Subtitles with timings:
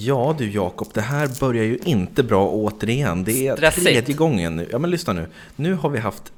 [0.00, 3.24] Ja du Jakob, det här börjar ju inte bra återigen.
[3.24, 3.86] Det är Stressigt.
[3.86, 4.68] tredje gången nu.
[4.72, 5.26] Ja men lyssna nu.
[5.56, 6.32] Nu har vi haft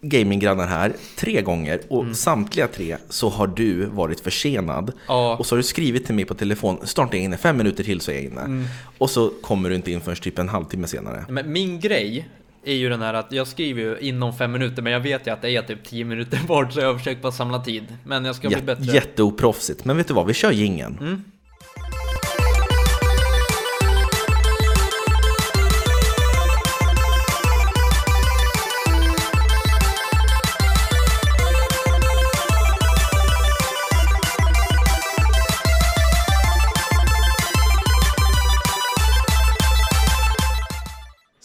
[0.00, 4.92] gaminggrannar här tre gånger och samtliga tre så har du varit försenad.
[5.08, 5.36] Ja.
[5.36, 7.84] Och så har du skrivit till mig på telefon, snart är jag inne, fem minuter
[7.84, 8.64] till så är jag inne.
[8.98, 11.24] Och så kommer du inte in förrän typ en halvtimme senare.
[11.28, 12.28] Men min grej
[12.64, 15.30] är ju den här att jag skriver ju inom fem minuter men jag vet ju
[15.30, 17.84] att det är typ 10 minuter bort så jag har försökt bara samla tid.
[18.04, 18.84] Men jag ska bli Jät- bättre.
[18.94, 19.84] jätteoproffsigt.
[19.84, 21.24] Men vet du vad, vi kör jingeln.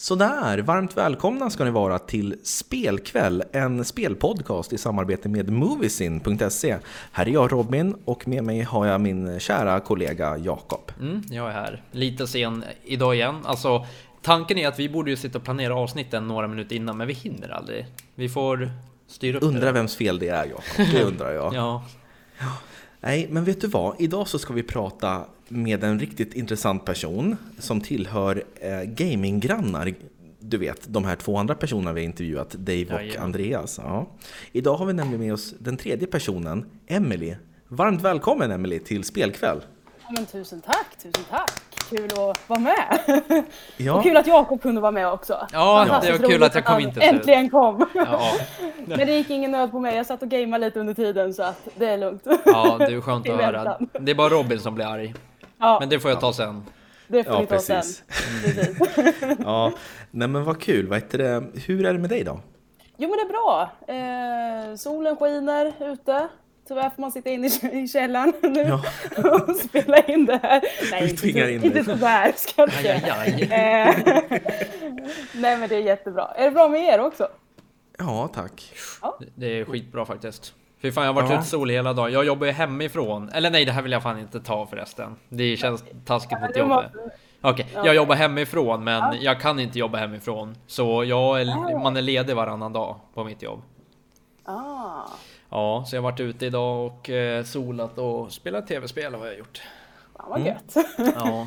[0.04, 6.76] Sådär, varmt välkomna ska ni vara till Spelkväll, en spelpodcast i samarbete med Moviesin.se.
[7.12, 10.92] Här är jag Robin och med mig har jag min kära kollega Jakob.
[11.00, 11.82] Mm, jag är här.
[11.90, 13.34] Lite sen idag igen.
[13.44, 13.86] Alltså,
[14.22, 17.14] tanken är att vi borde ju sitta och planera avsnitten några minuter innan, men vi
[17.14, 17.86] hinner aldrig.
[18.14, 18.70] Vi får
[19.06, 19.72] styra upp Undrar det.
[19.72, 21.54] vems fel det är Jakob, det undrar jag.
[21.54, 21.84] Ja.
[23.00, 24.00] Nej, men vet du vad?
[24.00, 29.94] Idag så ska vi prata med en riktigt intressant person som tillhör eh, gaminggrannar.
[30.38, 33.22] Du vet, de här två andra personerna vi har intervjuat, Dave och Jajamän.
[33.22, 33.80] Andreas.
[33.82, 34.06] Ja.
[34.52, 37.34] Idag har vi nämligen med oss den tredje personen, Emily.
[37.68, 39.60] Varmt välkommen Emily till Spelkväll.
[40.02, 41.52] Ja, men tusen tack, tusen tack.
[41.90, 42.98] Kul att vara med.
[43.76, 43.94] Ja.
[43.94, 45.46] Och kul att Jakob kunde vara med också.
[45.52, 47.12] Ja, det var kul att jag kom han in till slut.
[47.12, 47.86] Äntligen kom.
[47.94, 48.32] Ja,
[48.86, 49.96] Men det gick ingen nöd på mig.
[49.96, 52.22] Jag satt och gameade lite under tiden så att det är lugnt.
[52.44, 53.78] ja, det är skönt att höra.
[54.00, 55.14] Det är bara Robin som blir arg.
[55.64, 56.64] Ja, Men det får jag ta sen.
[57.08, 57.76] det får Ja, vi ta sen.
[57.76, 58.02] precis.
[58.44, 59.38] Precis.
[59.44, 59.72] Ja,
[60.10, 60.86] nej men vad kul.
[60.86, 61.44] Vad heter det?
[61.66, 62.40] Hur är det med dig då?
[62.96, 63.70] Jo men det är bra.
[64.70, 66.28] Eh, solen skiner ute.
[66.68, 68.82] Tyvärr får man sitta inne i källaren nu Ja.
[69.48, 70.62] och spela in det här.
[70.90, 73.54] Nej, inte, så- in inte sådär ska jag inte.
[73.54, 73.94] Eh,
[75.34, 76.28] Nej men det är jättebra.
[76.36, 77.28] Är det bra med er också?
[77.98, 78.72] Ja, tack.
[79.34, 80.54] Det är skitbra faktiskt.
[80.84, 81.38] Fy fan, jag har varit Ja.
[81.38, 82.12] ute sol hela dagen.
[82.12, 83.28] Jag jobbar ju hemifrån.
[83.28, 85.16] Eller nej, det här vill jag fan inte ta förresten.
[85.28, 86.92] Det känns taskigt mot Det jobbet.
[87.40, 90.56] Okej, jag jobbar hemifrån men jag kan inte jobba hemifrån.
[90.66, 93.62] Så jag är, man är ledig varannan dag på mitt jobb.
[94.44, 95.02] Ah.
[95.50, 99.38] Ja, så jag har varit ute idag och eh, solat och spelat tv-spel har jag
[99.38, 99.62] gjort.
[100.16, 100.52] Fan vad Mm.
[100.52, 100.86] gött.
[101.16, 101.46] Ja,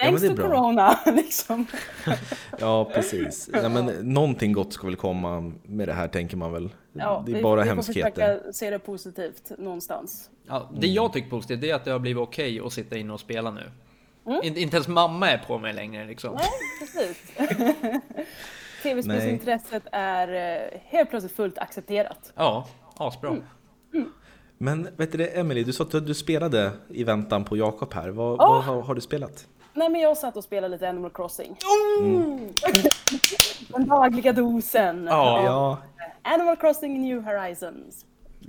[0.00, 1.66] Thanks är to corona liksom.
[2.58, 3.50] Ja, precis.
[3.52, 6.70] Nej, men någonting gott ska väl komma med det här, tänker man väl.
[6.92, 8.10] Ja, det är vi- bara vi får hemskheter.
[8.36, 10.30] försöka se det positivt någonstans.
[10.48, 13.12] ja det jag tycker positivt det är att det har blivit okej att sitta inne
[13.12, 13.70] och spela nu.
[14.26, 14.40] Mm.
[14.44, 16.34] Inte, inte ens mamma är på mig längre liksom.
[16.34, 16.48] Nej,
[16.80, 17.32] precis.
[18.82, 20.28] Tv-spelsintresset är
[20.64, 22.32] eh, helt plötsligt fullt accepterat.
[22.36, 23.30] Ja, asbra.
[23.30, 23.42] Mm.
[24.58, 28.08] Men vet du det, Emily, du sa att du spelade i väntan på Jakob här.
[28.08, 28.48] Vad, Ja.
[28.48, 29.46] vad har, har du spelat?
[29.74, 31.56] Nej men jag satt och spelade lite Animal Crossing.
[33.68, 35.06] Den dagliga dosen.
[35.10, 35.42] Ja.
[35.44, 35.78] Ja,
[36.22, 38.06] Animal Crossing New Horizons.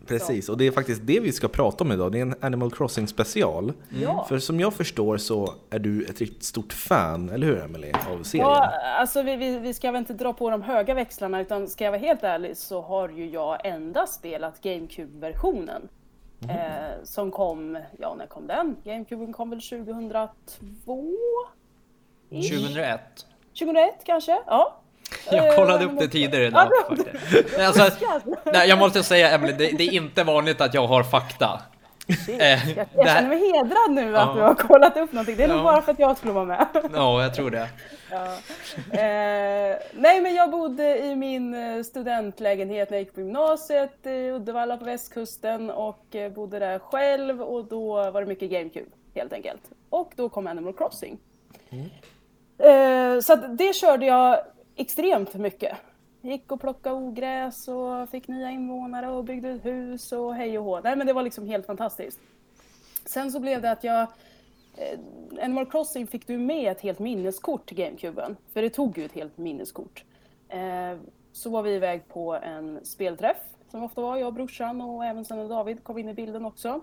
[0.08, 0.50] precis.
[0.50, 2.12] Och det är faktiskt det vi ska prata om idag.
[2.12, 3.74] Det är en Animal Crossing special.
[3.90, 4.26] Ja.
[4.30, 8.24] För som jag förstår så är du ett riktigt stort fan, eller hur Emily, av
[8.24, 8.48] serien?
[8.48, 11.84] Ja, alltså vi, vi, vi ska väl inte dra på de höga växlarna utan ska
[11.84, 15.82] jag vara helt ärlig så har ju jag endast spelat GameCube-versionen.
[16.50, 18.76] Eh, som kom, ja när kom den?
[18.84, 21.12] GameCuben kom väl 2002?
[22.30, 23.00] 2001.
[23.60, 24.40] 2001 kanske?
[24.48, 24.78] Ja.
[25.32, 26.70] Jag Eh, kollade vad upp det tidigare idag
[27.60, 27.90] alltså,
[28.54, 31.62] nej, jag måste säga Emelie, det, det är inte vanligt att jag har fakta.
[32.08, 35.36] Eh, Jag, jag känner mig hedrad nu att du har kollat upp någonting.
[35.38, 35.64] Det är nog Ja.
[35.64, 36.68] bara för att jag skulle vara med.
[36.94, 37.70] Ja, jag tror det.
[38.12, 38.26] Ja.
[39.00, 44.30] Eh, nej men jag bodde i min eh, studentlägenhet när jag gick på gymnasiet i
[44.30, 49.34] Uddevalla på västkusten och eh, bodde där själv och då var det mycket GameCube helt
[49.34, 49.62] enkelt.
[49.90, 51.18] Och då kom Animal Crossing.
[52.58, 54.40] Eh, så det körde jag
[54.76, 55.78] extremt mycket.
[56.22, 60.66] Gick och plockade ogräs och fick nya invånare och byggde ett hus och hej och
[60.66, 60.80] hå.
[60.84, 62.20] Nej men det var liksom helt fantastiskt.
[63.06, 64.02] Sen så blev det att jag
[64.78, 65.00] eh,
[65.44, 68.38] Animal Crossing fick du med ett helt minneskort till GameCuben.
[68.54, 70.04] För det tog ju ett helt minneskort.
[70.50, 70.98] Eh,
[71.32, 73.38] så var vi iväg på en spelträff,
[73.72, 76.82] som ofta var, jag och brorsan och även sen David kom in i bilden också.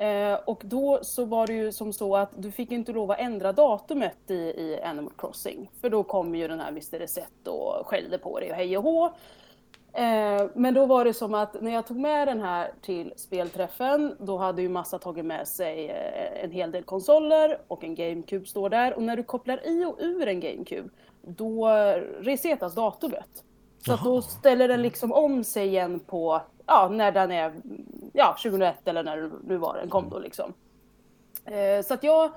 [0.00, 3.18] Eh, och då så var det ju som så att du fick inte lov att
[3.18, 5.70] ändra datumet i, i Animal Crossing.
[5.80, 6.98] För då kom ju den här Mr.
[6.98, 9.06] Reset och skällde på dig och hej och hå.
[9.92, 14.16] Eh, men då var det som att när jag tog med den här till spelträffen,
[14.18, 18.46] då hade ju massa tagit med sig eh, en hel del konsoler och en GameCube
[18.46, 18.94] står där.
[18.94, 20.88] Och när du kopplar i och ur en GameCube,
[21.22, 21.68] då
[22.20, 23.44] resetas datumet.
[23.86, 26.40] Så då ställer den liksom om sig igen på,
[26.70, 27.52] ja, när den är,
[28.12, 30.52] ja, 2001 eller när det nu var den kom då liksom.
[31.44, 32.30] Eh, så att jag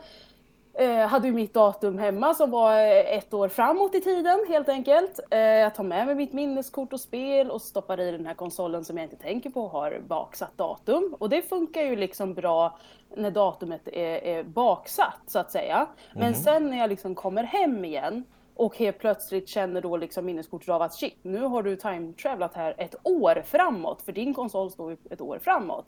[0.76, 4.70] Eh, hade ju mitt datum hemma som var eh, ett år framåt i tiden helt
[4.70, 5.20] enkelt.
[5.32, 8.86] Eh, jag tar med mig mitt minneskort och spel och stoppar i den här konsolen
[8.86, 11.16] som jag inte tänker på har baksatt datum.
[11.20, 12.78] Och det funkar ju liksom bra
[13.16, 15.88] när datumet är, är baksatt så att säga.
[16.14, 16.34] Men Mhm.
[16.34, 18.24] sen när jag liksom kommer hem igen
[18.56, 22.76] och helt plötsligt känner då liksom minneskortet av att shit, nu har du time-travelat här
[22.78, 25.86] ett år framåt, för din konsol står ju ett år framåt.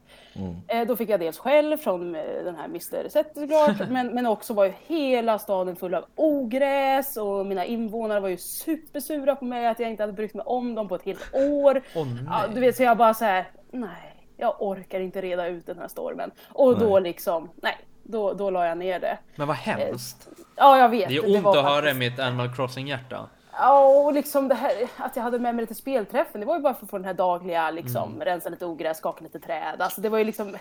[0.68, 3.10] Eh, då fick jag dels skäll från eh, den här Mr.
[3.10, 8.30] Zettergaard, men, men också var ju hela staden full av ogräs och mina invånare var
[8.30, 11.34] ju supersura på mig att jag inte hade brytt mig om dem på ett helt
[11.34, 11.82] år.
[11.96, 12.24] Nej.
[12.28, 15.80] ja, du vet, så jag bara så här, nej, jag orkar inte reda ut den
[15.80, 16.32] här stormen.
[16.54, 19.18] Och då liksom, nej, då, då la jag ner det.
[19.36, 20.28] Men vad hemskt.
[20.56, 21.10] Ja, jag vet.
[21.10, 23.30] Det är ont var att höra i mitt Animal Crossing-hjärta.
[23.58, 26.62] Ja, och liksom det här att jag hade med mig lite spelträffen, det var ju
[26.62, 28.26] bara för att få den här dagliga liksom, Mm.
[28.26, 29.76] rensa lite ogräs, skaka lite träd.
[29.82, 30.58] Alltså det var ju liksom,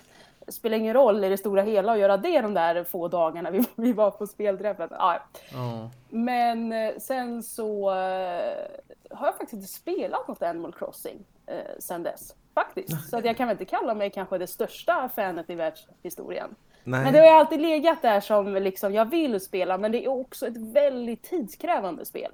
[0.46, 3.50] det spelar ingen roll i det stora hela att göra det de där få dagarna
[3.50, 4.88] vi, vi var på spelträffen.
[4.90, 5.20] Ja.
[5.52, 5.90] Ja.
[6.08, 8.55] Men eh, sen så eh,
[9.11, 12.35] har jag faktiskt inte spelat något Animal Crossing eh, sen dess.
[12.55, 13.11] Faktiskt.
[13.11, 16.55] Så att jag kan väl inte kalla mig kanske det största fanet i världshistorien.
[16.85, 17.05] Nej.
[17.05, 20.09] Men det har ju alltid legat där som liksom, jag vill spela, men det är
[20.09, 22.31] också ett väldigt tidskrävande spel.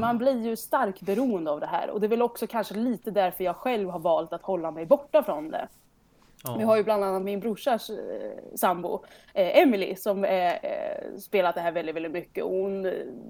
[0.00, 3.10] Man blir ju starkt beroende av det här och det är väl också kanske lite
[3.10, 5.68] därför jag själv har valt att hålla mig borta från det.
[6.44, 6.56] Ja.
[6.58, 9.04] Vi har ju bland annat min brorsas eh, sambo,
[9.34, 10.52] eh, Emily, som eh,
[11.18, 12.44] spelat det här väldigt, väldigt mycket.
[12.44, 12.82] Och hon,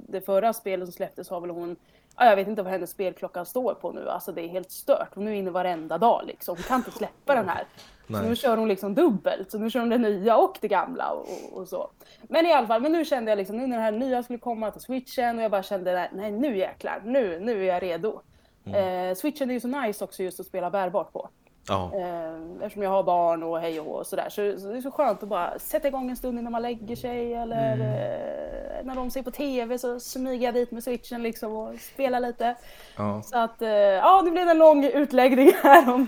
[0.08, 1.76] det förra spelet som släpptes har väl hon,
[2.16, 5.14] ja, jag vet inte vad hennes spelklocka står på nu, alltså det är helt stört.
[5.14, 7.64] Hon är inne varenda dag liksom, hon kan inte släppa den här.
[8.08, 11.10] Så nu kör hon liksom dubbelt, så nu kör hon det nya och det gamla
[11.10, 11.90] och, och, och så.
[12.22, 14.38] Men i alla fall, men nu kände jag liksom, nu när det här nya skulle
[14.38, 17.82] komma till switchen och jag bara kände, nej, nej nu jäklar, nu, nu är jag
[17.82, 18.20] redo.
[18.64, 21.28] Eh, switchen är ju så nice också just att spela bärbart på.
[21.70, 21.90] Ja.
[21.94, 24.28] Eh, eftersom jag har barn och hej och hå och sådär.
[24.28, 26.96] Så, så det är så skönt att bara sätta igång en stund innan man lägger
[26.96, 31.52] sig eller eh, när de ser på TV så smyger jag dit med switchen liksom
[31.52, 32.56] och spelar lite.
[32.96, 33.22] Ja.
[33.22, 36.06] Så att, eh, ja det blev en lång utläggning här om,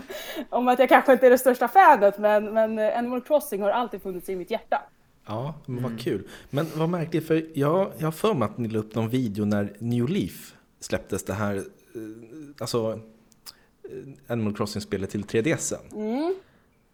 [0.49, 4.01] om att jag kanske inte är det största fanet men, men Animal Crossing har alltid
[4.01, 4.81] funnits i mitt hjärta.
[5.25, 6.27] Ja, men vad kul.
[6.49, 9.45] Men vad märkligt, för jag, jag har för mig att ni la upp någon video
[9.45, 11.63] när New Leaf släpptes, det här,
[12.59, 12.99] alltså
[14.27, 15.93] Animal Crossing-spelet till 3DSen.
[15.95, 16.35] Mm.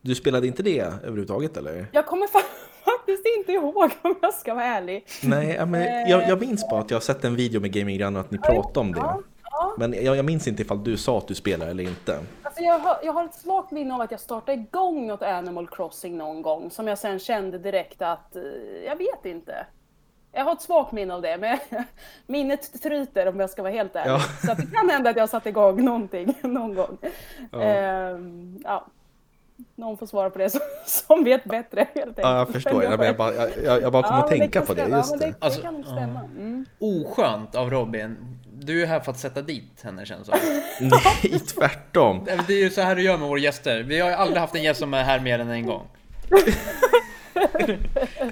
[0.01, 1.86] Du spelade inte det överhuvudtaget eller?
[1.91, 2.44] Jag kommer fa-
[2.86, 5.06] faktiskt inte ihåg om jag ska vara ärlig.
[5.24, 8.25] Nej, men jag, jag minns bara att jag har sett en video med Gaminggrannar och
[8.25, 9.00] att ni pratade om det.
[9.00, 9.21] Ja,
[9.51, 9.74] ja.
[9.77, 12.19] Men jag, jag minns inte ifall du sa att du spelar eller inte.
[12.44, 15.68] Alltså jag, har, jag har ett svagt minne av att jag startade igång något Animal
[15.68, 18.41] Crossing någon gång som jag sen kände direkt att, eh,
[18.86, 19.65] jag vet inte.
[20.31, 21.57] Jag har ett svagt minne av det, men
[22.27, 24.11] minnet tryter om jag ska vara helt ärlig.
[24.11, 24.19] Ja.
[24.47, 26.97] Så det kan hända att jag satte igång någonting någon gång.
[27.51, 27.61] Ja.
[27.61, 28.85] Ehm, ja.
[29.75, 32.17] Någon får svara på det som, som vet bättre helt enkelt.
[32.17, 32.83] Ja, jag förstår.
[32.83, 34.81] Jag, jag, bara, jag, jag jag bara kom Ja, att tänka på det.
[34.81, 34.97] stämma.
[34.97, 35.25] Just det.
[35.25, 36.19] det, Alltså, kan nog stämma.
[36.19, 36.65] Mm.
[36.79, 38.17] Oskönt av Robin.
[38.53, 40.37] Du är här för att sätta dit henne känns det.
[40.81, 42.25] Nej, tvärtom.
[42.47, 43.83] Det är ju så här du gör med våra gäster.
[43.83, 45.87] Vi har ju aldrig haft en gäst som är här mer än en gång.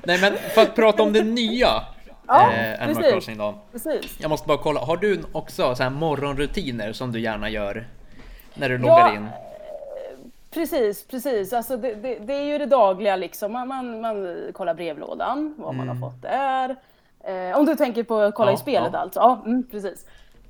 [0.03, 1.83] Nej men för att prata om det nya
[2.27, 3.11] Ja, eh, Animal precis.
[3.13, 3.55] Crossing då.
[3.71, 4.17] Precis.
[4.19, 7.87] Jag måste bara kolla, har du också så här morgonrutiner som du gärna gör?
[8.53, 9.27] När du loggar Ja, in?
[10.51, 11.53] Precis, precis.
[11.53, 13.51] Alltså det, det, det är ju det dagliga liksom.
[13.51, 16.75] Man, man, man kollar brevlådan, vad man har fått där.
[17.23, 18.99] Eh, om du tänker på att kolla Ja, i spelet ja.
[18.99, 19.19] alltså.
[19.19, 20.05] Ja, mm, precis.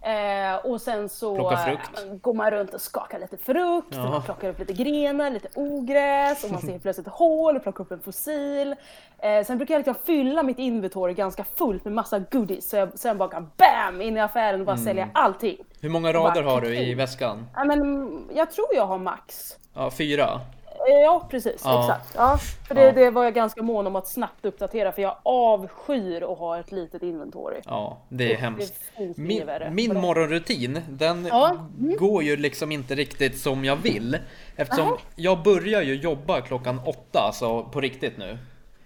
[0.08, 1.78] Eh, och sen så eh,
[2.22, 4.10] går man runt och skakar lite frukt, Ja.
[4.10, 7.84] man plockar upp lite grenar, lite ogräs och man ser plötsligt ett hål och plockar
[7.84, 8.76] upp en fossil.
[9.20, 13.00] Eh, sen brukar jag liksom fylla mitt inventory ganska fullt med massa goodies så jag
[13.00, 14.02] sen bara kan BAM!
[14.02, 15.58] in i affären och bara sälja allting.
[15.82, 17.48] Hur många rader Bara har du i väskan?
[17.56, 19.56] Ja, men, mm, jag tror jag har max.
[19.74, 20.42] Ja, fyra.
[20.90, 21.62] Ja, precis.
[21.64, 21.80] Ja.
[21.82, 22.14] Exakt.
[22.16, 22.92] Ja, för det, Ja.
[22.92, 26.72] det var jag ganska mån om att snabbt uppdatera för jag avskyr att ha ett
[26.72, 27.58] litet inventory.
[27.66, 28.74] Ja, det är Usch, hemskt.
[28.98, 31.98] det Min, min morgonrutin, den Ja, mm.
[31.98, 34.18] går ju liksom inte riktigt som jag vill.
[34.56, 34.98] Eftersom Nähä.
[35.16, 38.38] jag börjar ju jobba klockan åtta, alltså på riktigt nu.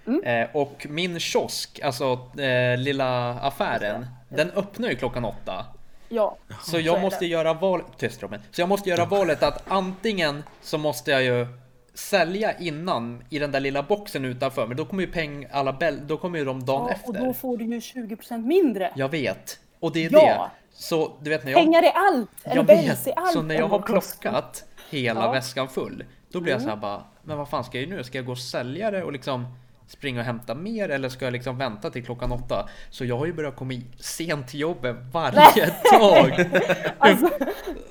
[0.07, 0.23] Mm.
[0.23, 5.65] Eh, och min kiosk, alltså eh, lilla affären, den öppnar ju klockan åtta.
[6.09, 7.25] Ja, Så så jag måste det.
[7.25, 7.81] göra val...
[7.97, 8.39] Tyst Robin.
[8.51, 11.47] Så jag måste göra valet att antingen så måste jag ju
[11.93, 16.07] sälja innan i den där lilla boxen utanför, men då kommer ju peng alla bäl...
[16.07, 17.07] då kommer ju de dagen ja, efter.
[17.09, 18.91] och då får du ju 20% mindre.
[18.95, 19.59] Jag vet.
[19.79, 20.19] Och det är Ja.
[20.19, 20.49] det.
[20.73, 21.61] Så du vet när jag...
[21.61, 22.29] Pengar är allt!
[22.43, 23.07] Jag vet.
[23.07, 23.33] är allt!
[23.33, 25.23] Så när jag har plockat hela Ja.
[25.23, 25.33] Mm.
[25.35, 28.03] väskan full, då blir jag så här bara, men vad fan ska jag göra nu?
[28.03, 29.45] Ska jag gå och sälja det och liksom
[29.91, 32.69] springa och hämta mer eller ska jag liksom vänta till klockan åtta?
[32.89, 35.65] Så jag har ju börjat komma i sent till jobbet varje
[35.99, 36.45] dag.
[36.97, 37.27] Alltså,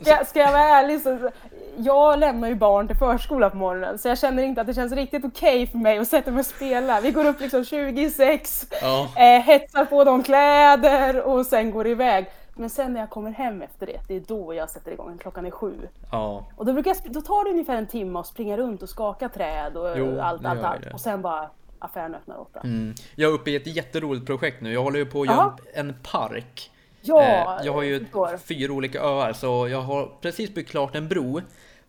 [0.00, 1.30] ska, ska jag vara ärlig så
[1.76, 4.92] jag lämnar ju barn till förskola på morgonen så jag känner inte att det känns
[4.92, 7.00] riktigt okej för mig att sätta mig och spela.
[7.00, 9.08] Vi går upp liksom 26, Ja.
[9.16, 12.26] eh, hetsar på dem kläder och sen går iväg.
[12.54, 15.18] Men sen när jag kommer hem efter det, det är då jag sätter igång.
[15.18, 15.74] Klockan är sju.
[16.12, 16.46] Ja.
[16.56, 19.28] Och då, brukar jag, då tar det ungefär en timme att springa runt och skaka
[19.28, 20.92] träd och Jo, allt, allt, allt.
[20.92, 22.60] Och sen bara affären öppnar åtta.
[22.60, 22.94] Mm.
[23.14, 24.72] Jag är uppe i ett jätteroligt projekt nu.
[24.72, 26.70] Jag håller ju på att göra en park.
[27.02, 27.22] Ja,
[27.60, 28.04] Eh, jag har ju
[28.44, 31.40] fyra olika öar så jag har precis byggt klart en bro.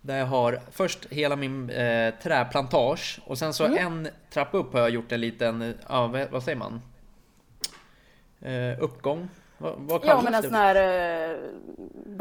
[0.02, 3.78] Där jag har först hela min eh, träplantage och sen så Mm.
[3.78, 6.82] en trappa upp har jag gjort en liten, ja vad, säger man?
[8.42, 9.30] Eh, uppgång?
[9.58, 10.48] Vad, vad Ja kallas men en det?
[10.48, 10.76] sån här
[11.30, 11.38] eh,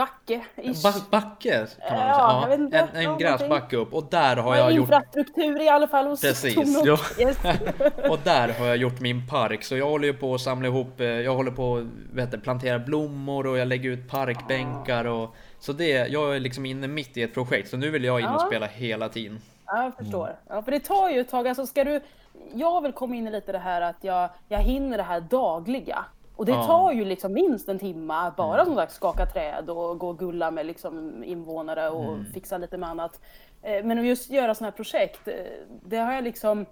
[0.00, 0.45] backe.
[0.83, 2.54] Ba backe kan man Ja, säga.
[2.54, 3.26] En, Ja, en någonting.
[3.26, 6.99] gräsbacke upp och där har Ja, jag gjort infrastruktur i alla fall hos Precis, ja.
[7.19, 7.38] Yes.
[8.11, 11.00] Och där har jag gjort min park, så jag håller ju på att samla ihop,
[11.00, 11.87] eh, jag håller på
[12.35, 16.88] att plantera blommor och jag lägger ut parkbänkar och Så det, jag är liksom inne
[16.88, 19.40] mitt i ett projekt, så nu vill jag in och spela hela tiden.
[19.66, 20.37] Ja, jag förstår.
[20.49, 21.49] Ja, för det tar ju ett tag.
[21.49, 22.00] Alltså ska du...
[22.54, 26.04] Jag väl kommit in i lite det här att jag, jag hinner det här dagliga.
[26.41, 29.99] Och det tar ju liksom minst en timme att bara som sagt skaka träd och
[29.99, 33.21] gå och gulla med liksom invånare och fixa lite med annat.
[33.63, 35.35] Eh, Men att just göra sådana här projekt, eh,
[35.85, 36.67] det har jag liksom...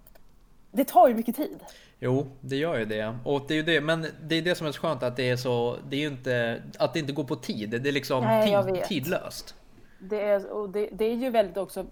[0.70, 1.58] Det tar ju mycket tid.
[1.98, 3.18] Jo, det gör ju det.
[3.24, 5.30] Och det är ju det, men det är det som är så skönt att det
[5.30, 7.70] är så, det är ju inte, att det inte går på tid.
[7.82, 9.54] Det är liksom Nej, tid, tidlöst.
[9.98, 11.86] Det är, och det, det är ju väldigt också eh,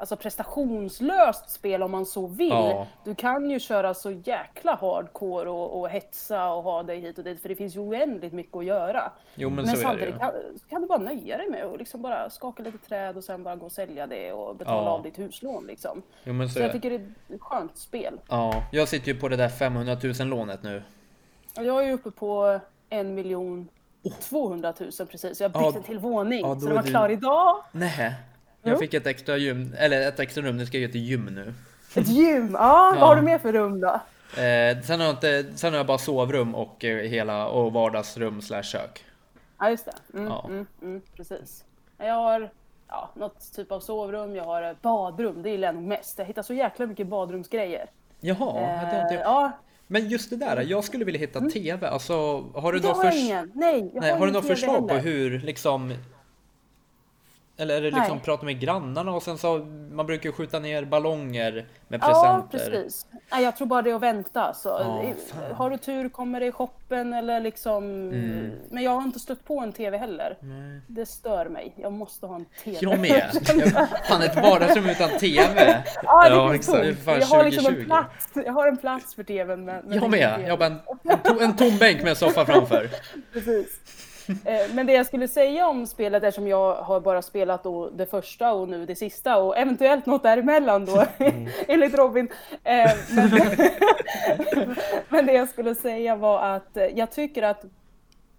[0.00, 2.48] alltså prestationslöst spel om man så vill.
[2.48, 2.86] Ja.
[3.04, 7.24] Du kan ju köra så jäkla hardcore och, och hetsa och ha dig hit och
[7.24, 9.12] dit för det finns ju oändligt mycket att göra.
[9.34, 10.30] Jo, men, Men, så samtidigt kan,
[10.70, 13.56] kan du bara nöja dig med att liksom bara skaka lite träd och sen bara
[13.56, 14.90] gå och sälja det och betala Ja.
[14.90, 16.02] av ditt huslån liksom.
[16.24, 18.20] Jo, men så, Så jag tycker det är ett skönt spel.
[18.28, 20.82] Ja, jag sitter ju på det där 500 000 lånet nu.
[21.56, 23.68] Och Jag är ju uppe på en miljon
[24.20, 25.40] 200 000 precis.
[25.40, 25.72] Jag Oh.
[25.74, 27.56] Ja, till våning ja, så den var du- klar idag.
[27.72, 28.14] Nej,
[28.62, 31.24] jag fick ett extra gym, eller ett extra rum, det ska jag göra till gym
[31.26, 31.54] nu.
[31.94, 34.00] Ett gym, ja, vad har du mer för rum då?
[34.42, 38.42] Eh, sen, har jag inte, sen har jag bara sovrum och eh, hela och vardagsrum
[38.42, 39.04] slash kök.
[39.58, 40.44] Ja just det, mm, Ja.
[40.48, 41.64] mm, mm, precis.
[41.98, 42.50] Jag har
[42.88, 46.18] ja, något typ av sovrum, jag har badrum, det gillar jag nog mest.
[46.18, 47.86] Jag hittar så jäkla mycket badrumsgrejer.
[48.20, 49.52] Jaha, det har inte Eh, ja,
[49.86, 51.86] Men just det där, jag skulle vilja hitta TV.
[51.88, 53.52] Alltså, har du det något har jag ingen.
[53.54, 55.10] Nej, jag Nej, har, du något förslag på heller.
[55.10, 55.94] hur liksom
[57.60, 58.24] eller är det liksom Nej.
[58.24, 59.58] prata med grannarna och sen så
[59.92, 62.06] man brukar ju skjuta ner ballonger med Ja,
[62.48, 62.70] presenter.
[62.70, 63.06] precis.
[63.32, 64.54] Nej, jag tror bara det är att vänta.
[64.54, 64.68] Så.
[64.68, 65.54] Ja, I- fan.
[65.56, 67.84] har du tur kommer det i shoppen eller liksom...
[67.84, 68.50] Mm.
[68.70, 70.36] Men jag har inte stött på en TV heller.
[70.86, 71.72] Det stör mig.
[71.76, 72.78] Jag måste ha en TV.
[72.80, 73.30] Jag med.
[74.08, 75.82] Fan ett vardagsrum utan TV.
[76.02, 76.86] Ja, det Ja, exakt.
[77.06, 77.84] Jag har liksom en 2020.
[77.84, 78.28] plats.
[78.34, 79.64] Jag har en plats för TVn.
[79.64, 80.34] Men, men Jag med.
[80.34, 80.42] TV.
[80.42, 80.78] Jag har bara en,
[81.10, 82.88] en, to, en tom bänk med en soffa framför.
[83.32, 83.80] Precis.
[84.44, 88.06] Eh, Men det jag skulle säga om spelet eftersom jag har bara spelat då det
[88.06, 91.04] första och nu det sista och eventuellt något däremellan då
[91.68, 92.28] enligt Robin.
[92.64, 93.30] Eh, Men,
[95.08, 97.64] men det jag skulle säga var att eh, jag tycker att,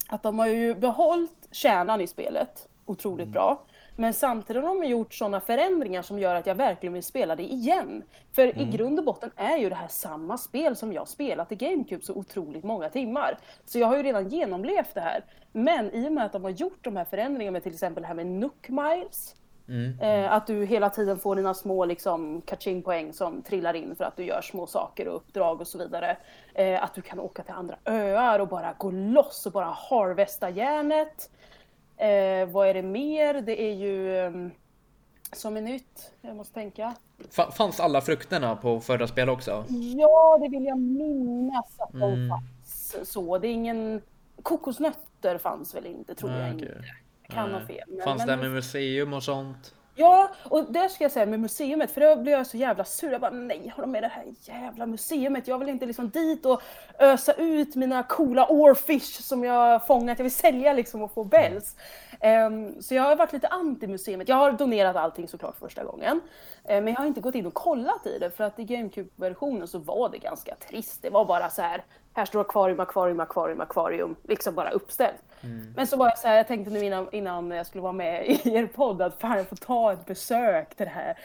[0.10, 3.62] att de har ju behållit kärnan i spelet otroligt bra.
[4.02, 7.44] Men samtidigt har de gjort sådana förändringar som gör att jag verkligen vill spela det
[7.44, 8.04] igen.
[8.32, 11.56] För i grund och botten är ju det här samma spel som jag spelat i
[11.56, 13.38] GameCube så otroligt många timmar.
[13.66, 15.26] Så jag har ju redan genomlevt det här.
[15.52, 18.08] Men i och med att de har gjort de här förändringarna med till exempel det
[18.08, 19.36] här med Nook Miles.
[20.02, 24.18] Eh, att du hela tiden får dina små liksom, kaching-poäng som trillar in för att
[24.18, 26.18] du gör små saker och uppdrag och så vidare.
[26.54, 30.50] Eh, att du kan åka till andra öar och bara gå loss och bara harvesta
[30.50, 31.30] järnet.
[32.02, 33.34] Eh, vad är det mer?
[33.34, 34.52] Det är ju ehm,
[35.34, 36.12] som är nytt.
[36.22, 36.96] Jag måste tänka.
[37.32, 39.66] Fa- Fanns alla frukterna på förra spel också?
[39.98, 42.30] Ja, det vill jag minnas att de Mm.
[42.30, 42.96] fanns.
[43.12, 44.02] Så det är ingen...
[44.44, 46.66] Kokosnötter fanns väl inte, tror jag Nej, inte.
[47.28, 47.68] Jag kan ha Nej.
[47.68, 47.84] fel.
[47.88, 49.74] men- Fanns men- det med museum och sånt?
[49.96, 53.12] Ja, och där ska jag säga med museumet, för då blev jag så jävla sur.
[53.12, 55.48] Jag bara nej, har de med det här jävla museumet?
[55.48, 56.62] Jag vill inte liksom dit och
[57.00, 60.20] ösa ut mina coola oarfish som jag fångat.
[60.20, 61.76] Jag vill sälja liksom och få bells.
[62.20, 64.30] Ehm, så jag har varit lite anti museet.
[64.30, 66.22] Jag har donerat allting såklart första gången.
[66.64, 69.68] Ehm, men jag har inte gått in och kollat i det för att i GameCube-versionen
[69.68, 71.02] så var det ganska trist.
[71.02, 75.22] Det var bara så här, här står akvarium, akvarium, akvarium, akvarium, liksom bara uppställt.
[75.76, 78.26] Men så var jag så här, jag tänkte nu innan, innan jag skulle vara med
[78.28, 81.18] i er podd att fan jag får ta ett besök till det här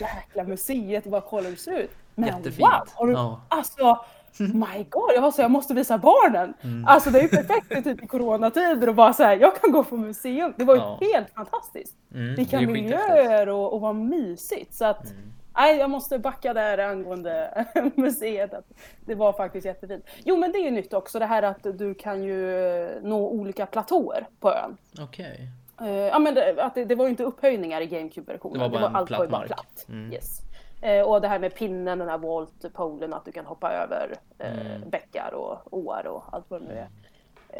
[0.00, 1.90] jäkla museet och bara kolla hur det ser ut.
[2.14, 2.60] Men Jättefint.
[2.60, 2.88] wow!
[2.94, 3.40] Har du, Ja.
[3.48, 3.98] Alltså,
[4.38, 5.10] my god!
[5.14, 6.54] Jag var så jag måste visa barnen.
[6.62, 6.84] Mm.
[6.88, 9.72] Alltså det är ju perfekt i typ i coronatider och bara så här, jag kan
[9.72, 10.54] gå på museum.
[10.56, 10.98] Det var ju Ja.
[11.00, 11.94] helt fantastiskt.
[12.14, 14.74] Mm, Vilka miljöer och, och vad mysigt.
[14.74, 15.32] Så att, Mm.
[15.56, 18.54] Nej, jag måste backa där angående museet.
[18.54, 18.64] Att
[19.06, 20.04] det var faktiskt jättefint.
[20.24, 23.66] Jo, men det är ju nytt också det här att du kan ju nå olika
[23.66, 24.76] platåer på ön.
[25.00, 25.48] Okej.
[25.80, 28.58] Eh, ja, men det, att det, det var ju inte upphöjningar i GameCube-versionen.
[28.58, 29.86] Det var bara en allt var ju platt bara platt.
[29.88, 30.12] Mm.
[30.12, 30.40] Yes.
[30.82, 34.60] Eh, och det här med pinnen, den här volt-polen, att du kan hoppa över eh,
[34.76, 34.90] Mm.
[34.90, 36.88] bäckar och åar och allt vad det nu är.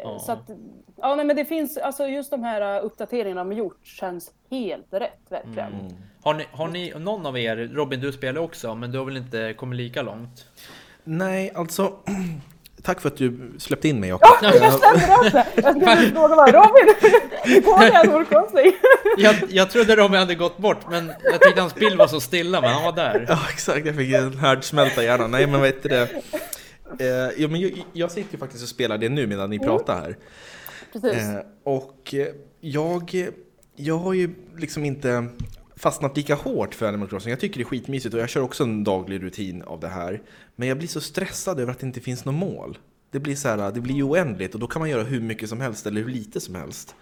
[0.03, 0.19] Ja.
[0.19, 0.49] Så att,
[0.97, 4.31] ja nej, men det finns, alltså just de här uh, uppdateringarna de har gjort känns
[4.51, 5.73] helt rätt verkligen.
[5.73, 5.93] Mm.
[6.23, 9.17] Har ni, har ni, någon av er, Robin du spelar också, men du har väl
[9.17, 10.45] inte kommit lika långt?
[11.03, 11.93] Nej, alltså...
[12.83, 14.29] Tack för att du släppte in mig Jakob.
[14.41, 15.45] Ja, jag kände det!
[15.55, 16.95] Jag skulle fråga bara Robin,
[17.43, 17.61] hur
[18.29, 18.73] går det?
[19.17, 22.61] Jag, jag trodde Robin hade gått bort, men jag tyckte hans bild var så stilla,
[22.61, 23.25] men han var där.
[23.29, 23.85] Ja, exakt.
[23.85, 25.31] Jag fick en härdsmälta i hjärnan.
[25.31, 26.09] Nej, men vet du det?
[26.99, 27.07] Eh,
[27.41, 30.17] ja, men jag, jag sitter ju faktiskt och spelar det nu medan ni pratar här.
[30.93, 31.23] Precis.
[31.23, 32.27] Eh, och eh,
[32.59, 33.29] jag,
[33.75, 35.27] jag har ju liksom inte
[35.75, 37.29] fastnat lika hårt för Animal Crossing.
[37.29, 40.21] Jag tycker det är skitmysigt och jag kör också en daglig rutin av det här.
[40.55, 42.77] Men jag blir så stressad över att det inte finns något mål.
[43.11, 45.49] Det blir så här, det blir ju oändligt och då kan man göra hur mycket
[45.49, 46.95] som helst eller hur lite som helst.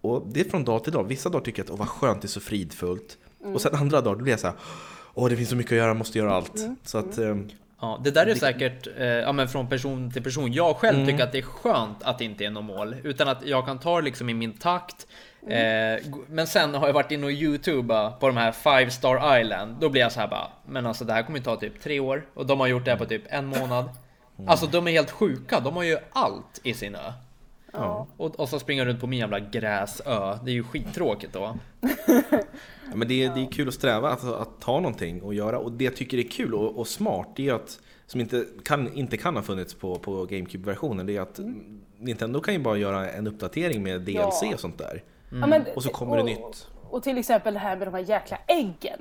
[0.00, 1.04] Och det är från dag till dag.
[1.04, 3.18] Vissa dagar tycker jag att åh vad skönt, det är så fridfullt.
[3.38, 4.56] Och sen andra dagar då blir jag så här,
[5.14, 6.66] åh det finns så mycket att göra, jag måste göra allt.
[6.84, 7.36] Så att, eh,
[7.80, 10.52] Ja, det där är säkert eh, ja, men från person till person.
[10.52, 11.06] Jag själv Mm.
[11.08, 13.78] tycker att det är skönt att det inte är något mål, utan att jag kan
[13.78, 15.06] ta det liksom i min takt.
[15.46, 15.96] Mm.
[15.96, 19.76] Eh, men sen har jag varit inne och youtuba på de här Five Star Island.
[19.80, 22.00] Då blir jag så här bara, men alltså det här kommer ju ta typ tre
[22.00, 23.88] år och de har gjort det här på typ en månad.
[24.46, 27.12] Alltså de är helt sjuka, de har ju allt i sin ö.
[27.72, 28.06] Ja.
[28.16, 30.38] Och, och så springer jag runt på min jävla gräsö.
[30.44, 31.56] Det är ju skittråkigt då.
[32.90, 35.58] Ja, men det, är, det är kul att sträva att, att ta någonting och göra
[35.58, 38.92] och det jag tycker är kul och, och smart det är att som inte kan,
[38.94, 41.40] inte kan ha funnits på, på GameCube-versionen det är att
[41.98, 44.54] Nintendo kan ju bara göra en uppdatering med DLC Ja.
[44.54, 45.02] och sånt där.
[45.40, 46.68] Ja, men- Och så kommer det och- nytt.
[46.90, 49.00] Och till exempel det här med de här jäkla äggen.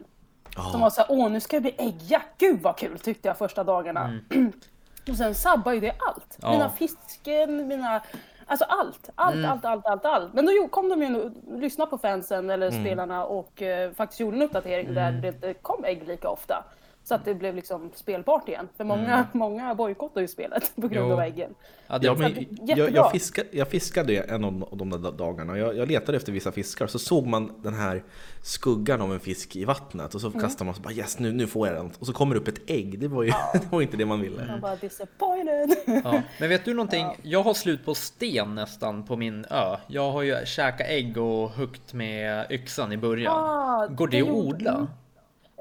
[0.56, 0.64] Ja.
[0.72, 3.64] Som var såhär, åh nu ska det bli äggjakt, gud vad kul tyckte jag första
[3.64, 4.20] dagarna.
[5.10, 6.38] och sen sabbar ju det allt.
[6.42, 6.52] Ja.
[6.52, 8.02] Mina fisken, mina...
[8.50, 10.34] Alltså allt, allt, allt, allt, allt, allt.
[10.34, 14.38] Men då kom de ju och lyssnade på fansen eller spelarna och eh, faktiskt gjorde
[14.38, 16.64] en uppdatering där det inte kom ägg lika ofta.
[17.10, 18.68] Så att det blev liksom spelbart igen.
[18.78, 21.14] För många, många bojkottar ju spelet på grund Jo.
[21.14, 21.56] av äggen.
[21.88, 22.46] Ja, det, Ja, men
[22.78, 25.58] jag, jag, fiskade, jag fiskade en av de där dagarna.
[25.58, 28.04] Jag, jag letade efter vissa fiskar så såg man den här
[28.42, 30.40] skuggan av en fisk i vattnet och så Mm.
[30.42, 31.92] kastar man så bara yes nu, nu får jag den.
[32.00, 33.00] Och så kommer det upp ett ägg.
[33.00, 34.46] Det var ju det var inte det man ville.
[34.46, 35.76] Man bara disappointed.
[36.04, 37.08] Ja, men vet du någonting?
[37.22, 39.76] Jag har slut på sten nästan på min ö.
[39.88, 43.34] Jag har ju käkat ägg och huggt med yxan i början.
[43.36, 44.88] Ah, Går det det att gjorde- odla?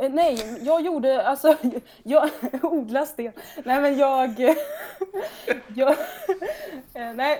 [0.00, 1.54] Eh, Nej, jag gjorde, alltså,
[2.02, 2.30] jag
[2.62, 3.32] odlar sten.
[3.64, 4.40] Nej men jag,
[5.76, 5.90] jag
[6.94, 7.38] eh, nej,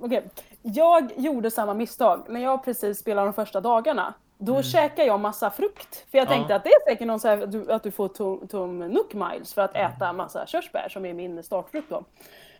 [0.00, 0.22] okej.
[0.62, 4.14] Jag gjorde samma misstag när jag precis spelade de första dagarna.
[4.38, 6.04] Då käkade jag massa frukt.
[6.10, 6.32] För jag Mm.
[6.32, 6.36] Ja.
[6.38, 8.78] tänkte att det är säkert någon så här, att du- att du får tom, tom
[8.78, 9.90] nook miles för att Mm.
[9.92, 12.04] äta massa körsbär som är min startfrukt då.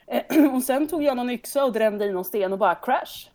[0.07, 3.29] Eh, Och sen tog jag någon yxa och drämde i någon sten och bara crash.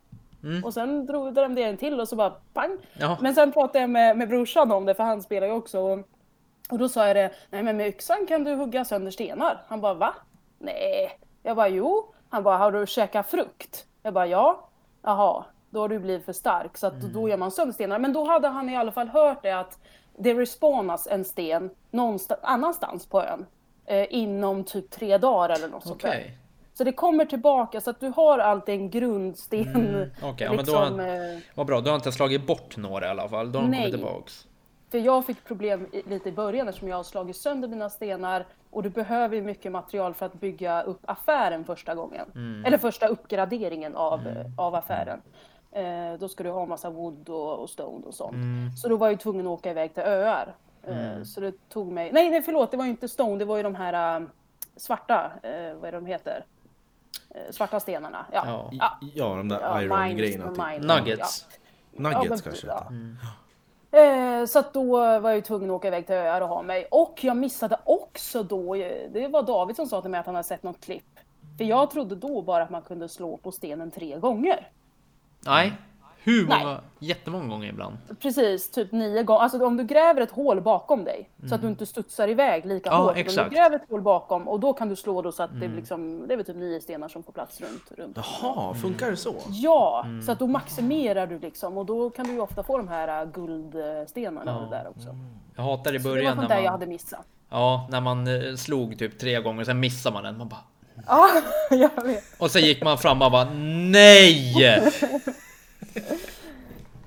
[0.63, 2.65] Och sen drog, drämde jag en till och så bara pang.
[2.71, 2.79] Mm.
[2.93, 3.17] Ja.
[3.21, 5.79] Men sen pratade jag med, med brorsan om det för han spelar ju också.
[5.79, 5.99] Och,
[6.69, 9.63] och då sa jag det, nej men med yxan kan du hugga sönder stenar.
[9.67, 10.13] Han bara va?
[10.59, 11.11] Nej.
[11.43, 12.13] Jag bara jo.
[12.29, 13.85] Han bara har du käkat frukt?
[14.03, 14.69] Jag bara ja.
[15.01, 17.13] Jaha, då har du blivit för stark så att Mm.
[17.13, 17.99] då gör man sönder stenar.
[17.99, 19.79] Men då hade han i alla fall hört det att
[20.17, 23.45] det respawnas en sten någonstans annanstans på ön.
[23.85, 26.31] Eh, inom typ tre dagar eller något sånt där.
[26.79, 29.67] Så det kommer tillbaka så att du har alltid en grundsten.
[29.75, 33.05] Mm, okej, ja, men då har- eh, Vad bra, du har inte slagit bort några
[33.05, 33.55] i alla fall.
[33.55, 33.79] Har Nej.
[33.79, 34.47] kommit tillbaks.
[34.91, 38.45] För jag fick problem i, lite i början eftersom jag har slagit sönder mina stenar
[38.69, 42.25] och du behöver ju mycket material för att bygga upp affären första gången.
[42.35, 42.65] Mm.
[42.65, 44.21] Eller första uppgraderingen av,
[44.57, 45.21] av affären.
[45.71, 48.33] Eh, då ska du ha massa wood och, och stone och sånt.
[48.33, 48.71] Mm.
[48.71, 50.55] Så då var jag ju tvungen att åka iväg till öar.
[50.83, 52.11] Eh, Så det tog mig...
[52.11, 54.27] Nej, nej förlåt, det var ju inte stone, det var ju de här äh,
[54.75, 56.45] svarta, eh, vad är de heter?
[57.35, 58.25] Eh, svarta stenarna.
[58.33, 58.69] Ja, Ja.
[58.71, 58.97] ja.
[59.13, 60.49] Ja, de där ja, Iron-grejerna.
[60.79, 60.83] Typ.
[60.87, 61.45] Nuggets.
[61.91, 62.67] Nuggets men- kanske.
[62.67, 62.87] ja.
[62.89, 63.17] Mm.
[63.91, 66.61] Eh, så att då var jag ju tvungen att åka iväg till öar och ha
[66.61, 66.85] mig.
[66.91, 68.73] Och jag missade också då,
[69.11, 71.19] det var David som sa till mig att han hade sett något klipp.
[71.57, 74.67] För jag trodde då bara att man kunde slå på stenen tre gånger.
[75.45, 75.73] Nej.
[76.23, 76.63] Hur Nej.
[76.63, 76.81] många?
[76.99, 77.97] Jättemånga gånger ibland.
[78.21, 79.41] Precis, typ nio gånger.
[79.41, 82.89] Alltså om du gräver ett hål bakom dig så att du inte studsar iväg lika
[82.89, 83.01] Mm.
[83.01, 83.17] Ja, hårt.
[83.17, 83.49] Exakt.
[83.49, 85.69] du gräver ett hål bakom och då kan du slå då så att Mm.
[85.69, 87.91] det, liksom, det är väl typ nio stenar som får plats runt.
[87.97, 88.17] runt.
[88.41, 89.35] Jaha, funkar det så?
[89.49, 90.21] Ja, Mm.
[90.21, 93.21] så att då maximerar du liksom och då kan du ju ofta få de här
[93.25, 95.15] äh, guldstenarna och det där också.
[95.55, 97.25] Jag hatar i Så det var början sånt där när jag man, hade missat.
[97.49, 100.37] ja, när man eh, slog typ tre gånger, sen missar man den.
[100.37, 100.63] Man bara,
[101.07, 101.27] Ja,
[101.71, 102.23] jag vet.
[102.39, 104.55] och sen gick man fram och bara NEJ!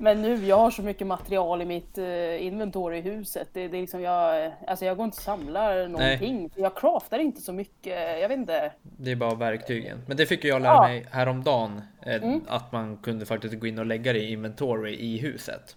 [0.02, 3.48] Men nu, jag har så mycket material i mitt uh, inventory i huset.
[3.52, 6.40] Det, det är liksom jag, alltså jag går inte och samlar någonting.
[6.40, 6.50] Nej.
[6.56, 8.72] Jag craftar inte så mycket, jag vet inte.
[8.82, 9.98] Det är bara verktygen.
[10.06, 10.82] Men det fick jag lära ja.
[10.82, 11.82] mig häromdagen.
[12.06, 12.40] Eh, mm.
[12.48, 15.76] Att man kunde faktiskt gå in och lägga det i inventory i huset.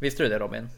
[0.00, 0.68] Visste du det Robin?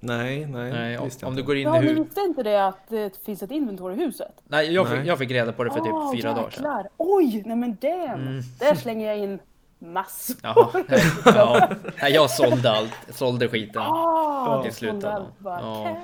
[0.00, 0.72] Nej, nej.
[0.72, 2.06] nej om, om du går in ja, i huset.
[2.06, 4.32] Visste inte det att det finns ett inventory i huset?
[4.44, 4.98] Nej, jag, nej.
[4.98, 6.34] Fick, jag fick reda på det för typ oh, fyra jäklar.
[6.34, 6.86] dagar sedan.
[6.96, 8.20] Oj, nej men damn!
[8.20, 8.42] Mm.
[8.58, 9.38] Där slänger jag in
[9.82, 10.36] massor.
[10.42, 11.68] ja,
[12.08, 12.92] jag sålde allt.
[13.10, 15.26] sålde skiten oh, i slutändan.
[15.44, 15.96] Ja.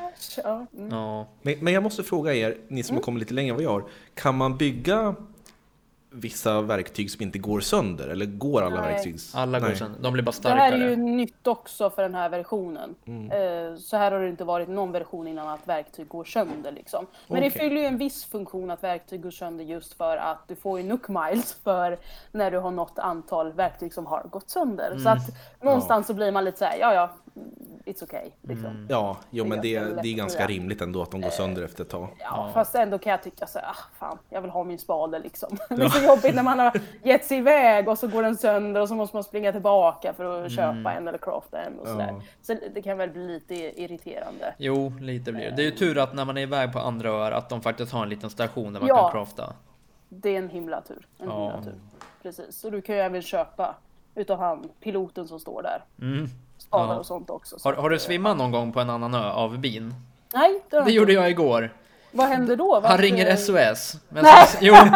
[0.44, 0.66] Ja.
[0.76, 0.88] Mm.
[0.90, 1.28] ja.
[1.42, 3.00] Men, men jag måste fråga er, ni som mm.
[3.00, 3.84] har kommit lite längre än vad jag har.
[4.14, 5.14] Kan man bygga
[6.10, 8.08] vissa verktyg som inte går sönder?
[8.08, 8.92] Eller går alla Nej.
[8.92, 9.16] verktyg?
[9.34, 10.70] Alla går sönder, de blir bara starkare.
[10.70, 12.94] Det här är ju nytt också för den här versionen.
[13.06, 13.30] Mm.
[13.30, 17.06] Eh, så här har det inte varit någon version innan att verktyg går sönder liksom.
[17.26, 17.48] Men okay.
[17.48, 20.80] det fyller ju en viss funktion att verktyg går sönder just för att du får
[20.80, 21.98] ju Nook Miles för
[22.32, 24.90] när du har nått antal verktyg som har gått sönder.
[24.90, 25.02] Mm.
[25.02, 25.22] Så att
[25.60, 26.06] någonstans ja.
[26.06, 27.10] så blir man lite så här, ja ja,
[27.84, 28.30] it's okay.
[28.42, 28.66] Liksom.
[28.66, 28.86] Mm.
[28.90, 31.90] Ja, jo, men det, det är ganska rimligt ändå att de går sönder efter ett
[31.90, 32.08] tag.
[32.18, 32.50] Ja, ja.
[32.54, 35.56] fast ändå kan jag tycka så ah, fan, jag vill ha min spade liksom.
[35.68, 38.80] Det är så jobbigt när man har gett sig iväg och så går den sönder
[38.80, 40.50] och så måste man springa tillbaka för att mm.
[40.50, 42.22] köpa en eller crafta en och så ja.
[42.42, 44.54] Så det kan väl bli lite irriterande.
[44.58, 45.56] Jo, lite blir det.
[45.56, 47.92] Det är ju tur att när man är iväg på andra öar att de faktiskt
[47.92, 49.52] har en liten station där man ja, kan crafta.
[50.08, 51.06] Det är en himla tur.
[51.18, 51.44] En ja.
[51.44, 51.80] himla tur.
[52.22, 53.74] Precis, och du kan ju även köpa
[54.14, 55.84] utav han, piloten som står där.
[56.00, 56.28] Mm
[56.70, 56.96] ja.
[56.96, 57.56] och sånt också.
[57.64, 59.94] Har, har, du svimmat någon gång på en annan ö av bin?
[60.34, 61.72] Nej, det, det gjorde jag igår.
[62.12, 62.74] Vad händer då?
[62.74, 62.88] Varför?
[62.88, 63.96] Han ringer SOS.
[64.08, 64.74] Men sen, jo,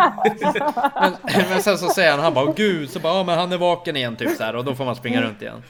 [1.00, 1.12] men,
[1.50, 3.96] men, sen så säger han, han bara gud, så bara, ja, men han är vaken
[3.96, 5.28] igen typ så här och då får man springa mm.
[5.28, 5.62] runt igen.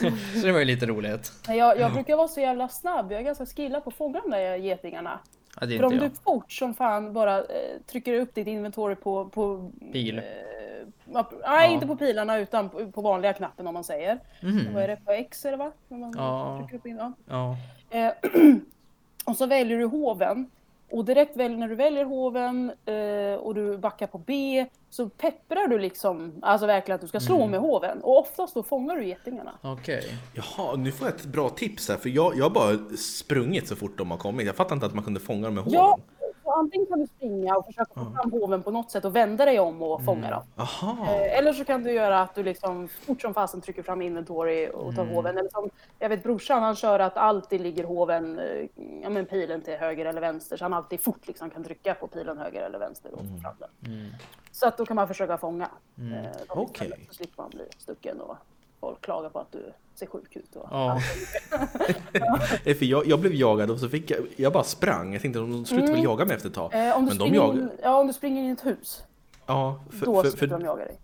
[0.40, 1.32] så det var ju lite roligt.
[1.48, 4.30] Jag, jag brukar vara så jävla snabb, jag är ganska skillad på att fånga de
[4.30, 5.18] där getingarna.
[5.60, 6.02] Ja, För om jag.
[6.02, 7.44] du fort som fan bara eh,
[7.90, 10.18] trycker upp ditt inventory på, på bil.
[10.18, 10.24] Eh,
[11.10, 11.64] nej, ja.
[11.64, 14.18] inte på pilarna utan på, på, vanliga knappen om man säger.
[14.42, 14.74] Mm.
[14.74, 14.96] Vad är det?
[14.96, 15.72] På X är det va?
[15.88, 16.68] Man ja.
[16.74, 17.12] Upp in, ja.
[17.28, 17.56] ja.
[17.90, 18.12] Eh,
[19.24, 20.50] och så väljer du hoven.
[20.90, 25.66] Och direkt väl, när du väljer hoven eh, och du backar på B så pepprar
[25.66, 27.50] du liksom, alltså verkligen att du ska slå mm.
[27.50, 28.00] med hoven.
[28.00, 29.52] Och oftast då fångar du getingarna.
[29.62, 29.98] Okej.
[29.98, 30.10] Okay.
[30.34, 31.96] Jaha, nu får jag ett bra tips här.
[31.96, 34.46] För jag, jag har bara sprungit så fort de har kommit.
[34.46, 35.78] Jag fattar inte att man kunde fånga dem med hoven.
[35.78, 35.98] Ja,
[36.58, 39.60] antingen kan du springa och försöka få fram hoven på något sätt och vända dig
[39.60, 40.30] om och fånga mm.
[40.30, 40.44] dem.
[41.08, 44.68] Eh, eller så kan du göra att du liksom fort som fasen trycker fram inventory
[44.68, 45.14] och tar mm.
[45.14, 45.38] hoven.
[45.38, 48.66] Eller som, jag vet brorsan han kör att alltid ligger hoven, eh,
[49.02, 52.06] ja men pilen till höger eller vänster så han alltid fort liksom kan trycka på
[52.06, 53.40] pilen höger eller vänster och få mm.
[53.40, 53.92] fram den.
[53.92, 54.10] Mm.
[54.52, 55.70] Så att då kan man försöka fånga.
[55.98, 56.12] Mm.
[56.12, 56.88] Eh, Okej.
[56.88, 57.06] Okay.
[57.08, 58.36] Så slipper man bli stucken och
[58.80, 60.56] folk klagar på att du ser sjuk ut.
[60.56, 61.00] Och ja.
[62.64, 65.12] för jag, jag, blev jagad och så fick jag, jag bara sprang.
[65.12, 65.96] Jag tänkte att de slutar mm.
[65.96, 66.74] väl jaga mig efter ett tag.
[66.74, 67.62] Eh, om, du Men de jagar...
[67.62, 69.02] in, ja, om du springer in i ett hus.
[69.46, 70.98] Ja, för, då slutar de jaga dig.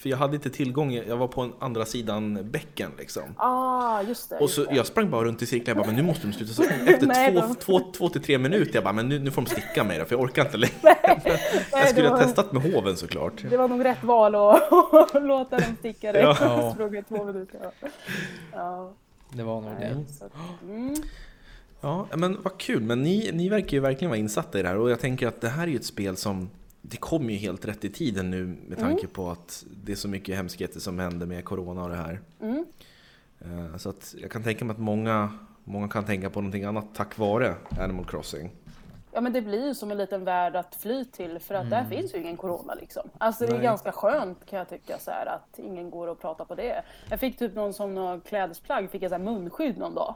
[0.00, 3.22] För jag hade inte tillgång, jag var på en andra sidan bäcken liksom.
[3.36, 4.38] Ah, just det.
[4.38, 4.74] Och så, det.
[4.76, 6.52] jag sprang bara runt i cirklar, jag bara, men nu måste de sluta.
[6.52, 9.42] Så efter Nej, två, två, två, till tre minuter, jag bara, men nu, nu får
[9.42, 10.74] de sticka mig då, för jag orkar inte längre.
[10.82, 11.22] Nej,
[11.72, 13.32] jag skulle ha testat med hoven såklart.
[13.50, 16.22] Det var nog rätt val att låta dem sticka dig.
[16.22, 16.72] Ja.
[16.74, 17.60] Sprungit två minuter.
[18.52, 18.92] Ja.
[19.32, 20.04] Det var nog det.
[20.62, 20.94] Mm.
[21.80, 22.82] Ja, men vad kul.
[22.82, 25.40] Men ni, ni verkar ju verkligen vara insatta i det här och jag tänker att
[25.40, 26.50] det här är ju ett spel som
[26.90, 29.12] det kommer ju helt rätt i tiden nu med tanke mm.
[29.12, 32.20] på att det är så mycket hemskheter som händer med Corona och det här.
[32.40, 32.64] Mm.
[33.40, 35.32] Eh, så att jag kan tänka mig att många,
[35.64, 38.50] många kan tänka på någonting annat tack vare Animal Crossing.
[39.12, 41.70] Ja men det blir ju som en liten värld att fly till för att mm.
[41.70, 43.10] där finns ju ingen corona liksom.
[43.18, 43.62] Alltså det är Nej.
[43.62, 46.82] ganska skönt kan jag tycka så här att ingen går och pratar på det.
[47.10, 50.14] Jag fick typ någon som någon klädesplagg, fick jag så här munskydd någon dag.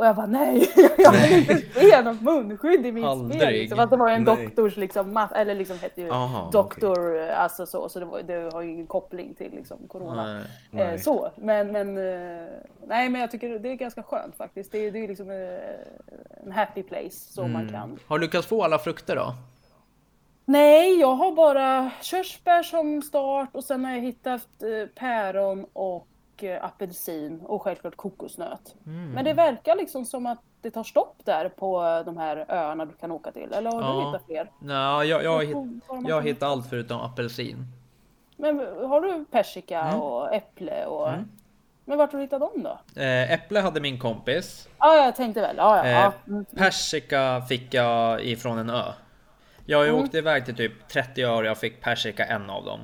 [0.00, 3.40] Och jag bara nej, jag vill inte se något munskydd i mitt Aldrig.
[3.40, 3.52] spel.
[3.52, 3.78] Liksom.
[3.78, 4.46] Att det var en nej.
[4.46, 7.30] doktors, liksom, eller liksom hette ju Aha, doktor, okay.
[7.30, 10.44] alltså så, så det, var, det har ju ingen koppling till liksom, corona.
[10.70, 12.46] Nej, eh, så, men, men, eh,
[12.86, 14.72] nej, men jag tycker det är ganska skönt faktiskt.
[14.72, 17.52] Det är, det är liksom eh, en happy place så mm.
[17.52, 17.98] man kan.
[18.06, 19.34] Har du lyckats få alla frukter då?
[20.44, 26.06] Nej, jag har bara körsbär som start och sen har jag hittat eh, päron och
[26.42, 28.74] Apelsin och självklart kokosnöt.
[28.86, 29.12] Mm.
[29.12, 32.92] Men det verkar liksom som att det tar stopp där på de här öarna du
[32.92, 33.52] kan åka till.
[33.52, 34.00] Eller har ja.
[34.00, 34.50] du hittat fler?
[34.58, 37.66] Nej, jag, jag, hitt, jag hittat allt förutom apelsin.
[38.36, 40.00] Men har du persika mm.
[40.00, 41.08] och äpple och...
[41.08, 41.28] Mm.
[41.84, 43.00] Men vart har du hittat dem då?
[43.02, 44.68] Eh, äpple hade min kompis.
[44.78, 45.56] Ja, jag tänkte väl.
[45.56, 46.06] Ja, ja.
[46.06, 48.82] Eh, persika fick jag ifrån en ö.
[49.66, 50.00] Jag mm.
[50.00, 52.80] åkt iväg till typ 30 öar och jag fick persika en av dem.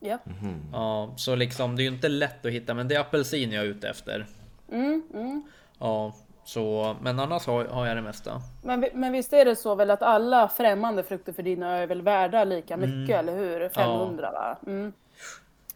[0.00, 0.18] Ja.
[0.42, 0.60] Mm.
[0.72, 3.64] Ja, så liksom det är ju inte lätt att hitta, men det är apelsin jag
[3.64, 4.26] är ute efter.
[4.72, 5.42] Mm, mm.
[5.78, 8.42] Ja, så, men annars har, har jag det mesta.
[8.62, 12.02] Men, men visst är det så väl att alla främmande frukter för dina är väl
[12.02, 13.00] värda lika mm.
[13.00, 13.68] mycket, eller hur?
[13.68, 14.40] 500 ja.
[14.40, 14.72] va?
[14.72, 14.92] Mm.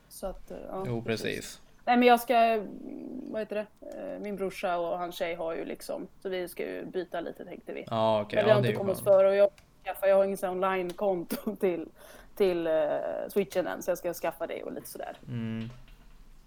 [0.09, 1.61] Så att, ja, jo, precis.
[1.85, 2.63] Nej men jag ska,
[3.31, 6.63] vad heter det, Eh, min brorsa och hans tjej har ju liksom, så vi ska
[6.63, 7.85] ju byta lite tänkte vi.
[7.91, 8.37] Ja, okej.
[8.37, 9.51] Men vi ja, har det är inte kommit oss för och jag,
[10.03, 11.89] jag har ingen sån online-konto till,
[12.37, 12.73] till uh,
[13.29, 15.19] switchen än så jag ska skaffa det och lite sådär.
[15.29, 15.71] Mm.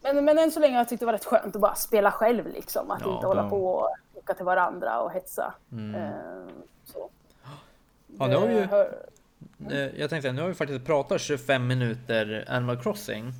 [0.02, 2.12] Men, men än så länge har jag tyckt det var rätt skönt att bara spela
[2.12, 2.92] själv liksom.
[2.92, 3.50] Att Ja, inte hålla ja.
[3.50, 5.54] på och åka till varandra och hetsa.
[5.72, 5.96] Mm.
[5.96, 6.12] Eh,
[6.86, 7.10] så.
[8.20, 8.68] Ja, nu har vi ju-
[9.72, 13.32] Eh, Jag tänkte nu har vi faktiskt pratat 25 minuter Animal Crossing.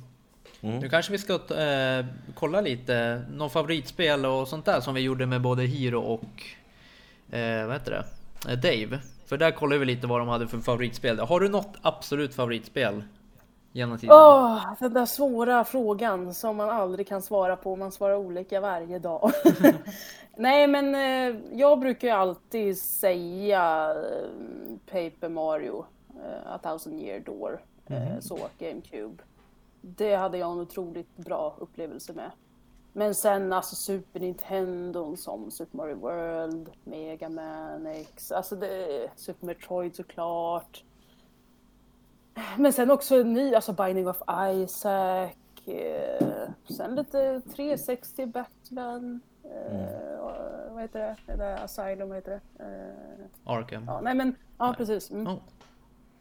[0.60, 0.78] Mm.
[0.78, 5.26] Nu kanske vi ska eh, kolla lite, någon favoritspel och sånt där som vi gjorde
[5.26, 6.42] med både Hiro och
[7.36, 8.04] eh, vad heter det?
[8.52, 8.98] Eh, Dave.
[9.26, 11.18] För där kollade vi lite vad de hade för favoritspel.
[11.18, 13.02] Har du något absolut favoritspel?
[13.72, 14.16] Genom tiden?
[14.16, 17.76] Åh, den där svåra frågan som man aldrig kan svara på.
[17.76, 19.30] Man svarar olika varje dag.
[20.36, 27.20] Nej, men eh, jag brukar ju alltid säga eh, Paper Mario, eh, A Thousand Year
[27.20, 29.22] Door, eh, så GameCube.
[29.80, 32.30] Det hade jag en otroligt bra upplevelse med.
[32.96, 39.46] Men sen alltså Super Nintendo som Super Mario World, Mega Man X, alltså det, Super
[39.46, 40.84] Metroid såklart.
[42.58, 45.30] Men sen också ny, alltså Binding of Isaac.
[45.66, 49.20] Eh, sen lite 360 Batman.
[49.44, 50.32] Eh, och,
[50.72, 51.36] vad heter det?
[51.36, 52.64] där Asylum, vad heter det?
[52.64, 53.84] Eh, Arkham?
[53.86, 55.10] ja, nej men, ja precis.
[55.10, 55.26] Mm.
[55.26, 55.38] Oh.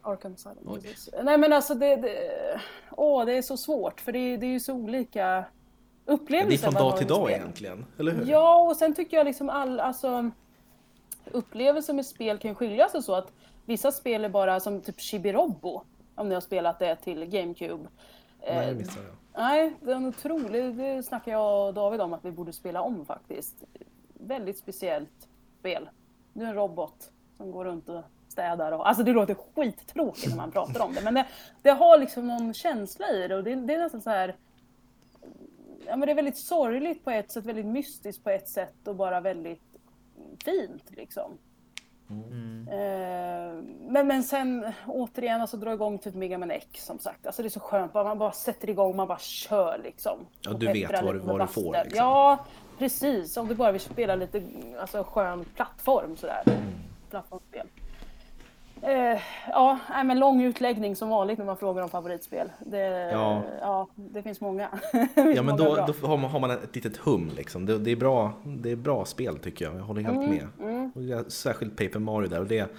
[0.02, 1.10] Arkham Asylum, precis.
[1.24, 2.62] Nej men alltså det, det,
[2.92, 5.46] åh, det är så svårt för det, det är ju så olika
[6.06, 6.68] upplevelser.
[6.68, 7.40] Det är från dag till dag spel.
[7.40, 8.26] egentligen, eller hur?
[8.26, 10.32] Ja, och sen tycker jag liksom all, alltså
[11.32, 13.32] upplevelser med spel kan skilja sig så att
[13.66, 15.82] vissa spel är bara som typ Chibi-Robo,
[16.16, 17.88] om ni har spelat det till GameCube.
[18.42, 19.16] Nej, det Eh, missade jag.
[19.42, 22.82] Nej, det är en otrolig, det snackar jag och David om att vi borde spela
[22.82, 23.56] om faktiskt.
[24.14, 25.90] Väldigt speciellt spel.
[26.34, 30.36] Du är en robot som går runt och städar och, alltså det låter skittråkigt när
[30.38, 31.26] man pratar om det men det,
[31.62, 34.36] det har liksom någon känsla i det och det, det är nästan så här
[35.88, 38.96] Ja men det är väldigt sorgligt på ett sätt, väldigt mystiskt på ett sätt och
[38.96, 39.62] bara väldigt
[40.46, 41.38] fint liksom.
[42.68, 47.26] Eh, men, men sen återigen alltså dra igång typ Mega Man X som sagt.
[47.28, 50.20] Alltså det är så skönt, man bara sätter igång, man bara kör liksom.
[50.42, 51.98] Ja, du vet vad du- vad du får, liksom.
[52.06, 52.46] Ja,
[52.78, 53.38] precis.
[53.38, 54.44] Om du bara vill spela lite
[54.80, 56.44] alltså, skön plattform sådär.
[56.46, 56.58] Mm.
[57.10, 57.68] Plattformsspel.
[58.86, 62.52] Eh, ja, men lång utläggning som vanligt när man frågar om favoritspel.
[62.60, 63.42] Det, Ja.
[63.62, 63.88] ja.
[63.96, 64.70] det finns många.
[64.92, 65.64] Det finns Ja men då,
[66.02, 67.66] då har, man, har man ett litet hum liksom.
[67.66, 70.92] Det, det, är bra, det är bra spel tycker jag, jag håller helt Mm, med.
[70.96, 72.72] Och jag, särskilt Paper Mario där och det,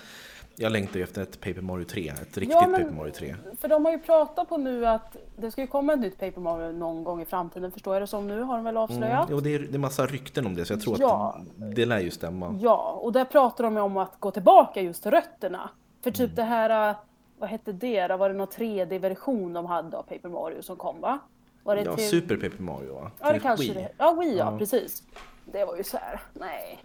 [0.58, 3.34] jag längtar ju efter ett Paper Mario 3, ett riktigt Ja, men- Paper Mario 3.
[3.60, 6.40] För de har ju pratat på nu att det ska ju komma ett nytt Paper
[6.40, 8.42] Mario någon gång i framtiden, förstår jag det som nu?
[8.42, 9.28] Har de väl avslöjat?
[9.30, 11.36] Jo, det är, det är massa rykten om det så jag tror Ja.
[11.38, 12.58] att det lär ju stämma.
[12.60, 15.70] Ja, och där pratar de om att gå tillbaka just till rötterna.
[16.06, 16.34] För typ Mm.
[16.34, 16.96] det här, äh,
[17.38, 18.16] vad hette det då?
[18.16, 21.18] Var det någon 3D-version de hade av Paper Mario som kom va?
[21.62, 22.08] Var det Ja, till...
[22.08, 23.10] Super Paper Mario va?
[23.20, 23.74] Ja, det kanske Wii.
[23.74, 23.88] det.
[23.98, 24.58] Ja, Wii ja, Ja.
[24.58, 25.02] precis.
[25.44, 26.78] Det var ju så här, nej.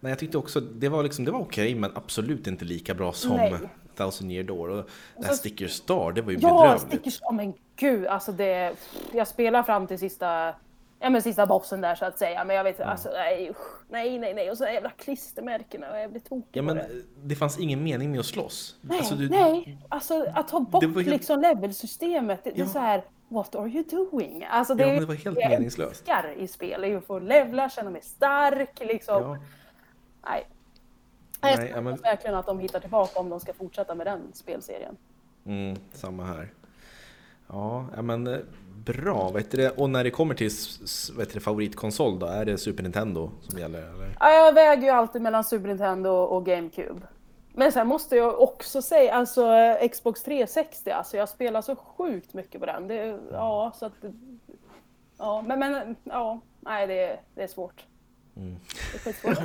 [0.00, 3.12] Nej, jag tyckte också det var, liksom, det var okej men absolut inte lika bra
[3.12, 3.54] som Nej.
[3.96, 4.68] Thousand Year Door.
[4.68, 4.76] Och
[5.16, 6.82] det här så- Sticker Star, det var ju Ja, bedrövligt.
[6.88, 8.74] stickers, oh, men gud, alltså det,
[9.12, 10.54] jag spelar fram till sista,
[11.00, 13.52] ja men sista bossen där så att säga, men jag vet alltså nej,
[13.88, 16.88] nej, nej, nej, och så jävla klistermärkena, och jag blir tokig Ja, men det.
[17.22, 18.76] det fanns ingen mening med att slåss.
[18.80, 22.68] Nej, Alltså, du- nej, alltså att ta bort helt- liksom levelsystemet, det, det är Ja.
[22.70, 24.44] så här, what are you doing?
[24.50, 25.90] Alltså det, Ja, det var helt jag meningslöst.
[26.08, 29.22] älskar i spel, är ju att få levla, känna mig stark liksom.
[29.22, 29.38] Ja.
[30.30, 30.46] Nej.
[31.40, 34.06] Nej, jag ja, hoppas men- verkligen att de hittar tillbaka om de ska fortsätta med
[34.06, 34.96] den spelserien.
[35.46, 36.48] Mm, samma här.
[37.48, 38.38] Ja, ja men eh,
[38.84, 39.30] bra.
[39.30, 39.70] Vet du?
[39.70, 40.50] Och när det kommer till
[41.18, 43.78] vet du, favoritkonsol då, är det Super Nintendo som gäller?
[43.78, 44.16] Eller?
[44.20, 47.00] Ja, jag väger ju alltid mellan Super Nintendo och GameCube.
[47.52, 52.34] Men sen måste jag också säga, alltså eh, Xbox 360, alltså jag spelar så sjukt
[52.34, 52.88] mycket på den.
[52.88, 53.92] Det, ja, så att...
[55.18, 57.84] Ja, men, men ja, nej det, det är svårt.
[59.04, 59.36] Skitsvårt.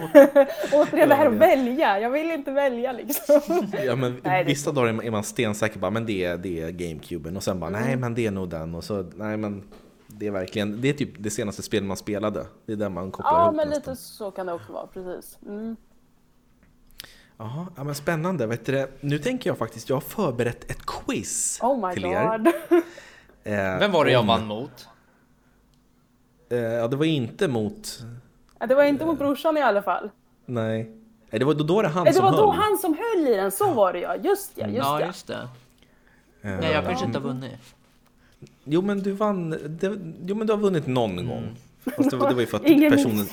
[0.73, 3.41] Återigen det här att välja, jag vill inte välja liksom.
[3.86, 6.69] Ja, men Nej, det- vissa dagar är man- stensäker på men det är, det är
[6.71, 7.82] GameCuben och sen bara Mm.
[7.82, 9.63] nej men det är nog den och så nej men
[10.08, 12.45] det är verkligen det är typ det senaste spelet man spelade.
[12.65, 13.91] Det är där man kopplar Ja, ihop men nästan.
[13.93, 15.38] lite så kan det också vara, precis.
[15.45, 15.75] Mm.
[17.38, 18.47] Jaha, ja, men spännande.
[18.47, 18.88] Vet du?
[18.99, 22.38] Nu tänker jag faktiskt, jag har förberett ett quiz Oh my till er.
[22.38, 22.47] god.
[23.43, 24.88] Eh, Vem var det jag vann mot?
[26.49, 27.99] Eh, ja, det var inte mot...
[28.63, 30.10] Ja, Det var inte mot brorsan i alla fall.
[30.45, 30.91] Nej.
[31.30, 32.62] Nej, det var då, då var det han Nej, Det som var då höll.
[32.62, 34.15] han som höll i den, så var det ja.
[34.15, 35.06] Just ja, just ja, ja.
[35.06, 35.34] just det.
[36.41, 37.76] Eh, Nej, jag kanske inte har vunnit.
[38.63, 39.49] Jo, men du vann...
[39.49, 41.56] Det, jo, men du har vunnit någon gång.
[41.97, 43.28] Fast det, var- det var ju för att Ingen personen...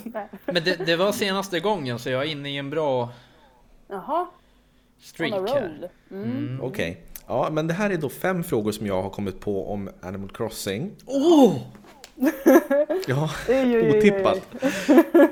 [0.44, 3.08] Men det, det var senaste gången så jag är inne i en bra
[3.88, 4.26] Jaha,
[5.00, 5.40] streak här.
[5.40, 5.88] roll.
[6.10, 6.60] Mm.
[6.62, 7.00] Okej.
[7.26, 10.30] Ja, men det här är då fem frågor som jag har kommit på om Animal
[10.30, 10.90] Crossing.
[11.06, 11.56] Oh!
[13.06, 13.30] Ja,
[13.96, 14.40] otippat.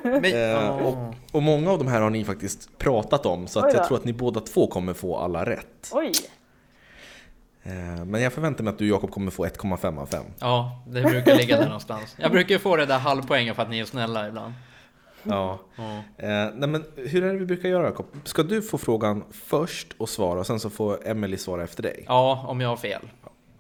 [0.03, 0.71] Men, Eh, ja.
[0.73, 3.97] och, och många av de här har ni faktiskt pratat om, så att jag tror
[3.99, 5.91] att ni båda två kommer få alla rätt.
[5.93, 6.13] Oj.
[7.63, 10.25] Eh, men jag förväntar mig att du Jakob kommer få 1,5 av 5.
[10.41, 12.17] ja, det brukar ligga där någonstans.
[12.19, 14.53] Jag brukar få det där halvpoängen för att ni är snälla ibland.
[15.23, 15.59] Ja.
[15.77, 15.83] Ja.
[16.17, 18.07] Eh, nej men hur är det vi brukar göra Jakob?
[18.25, 22.05] Ska du få frågan först och svara och sen så får Emily svara efter dig?
[22.09, 23.01] ja, om jag har fel.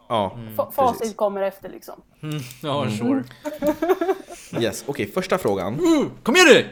[0.08, 2.02] Ja, Fa- Facit kommer efter liksom.
[2.22, 3.24] Mm, ja, sure.
[4.60, 5.78] Yes, okej, första frågan.
[6.22, 6.66] Kom igen nu!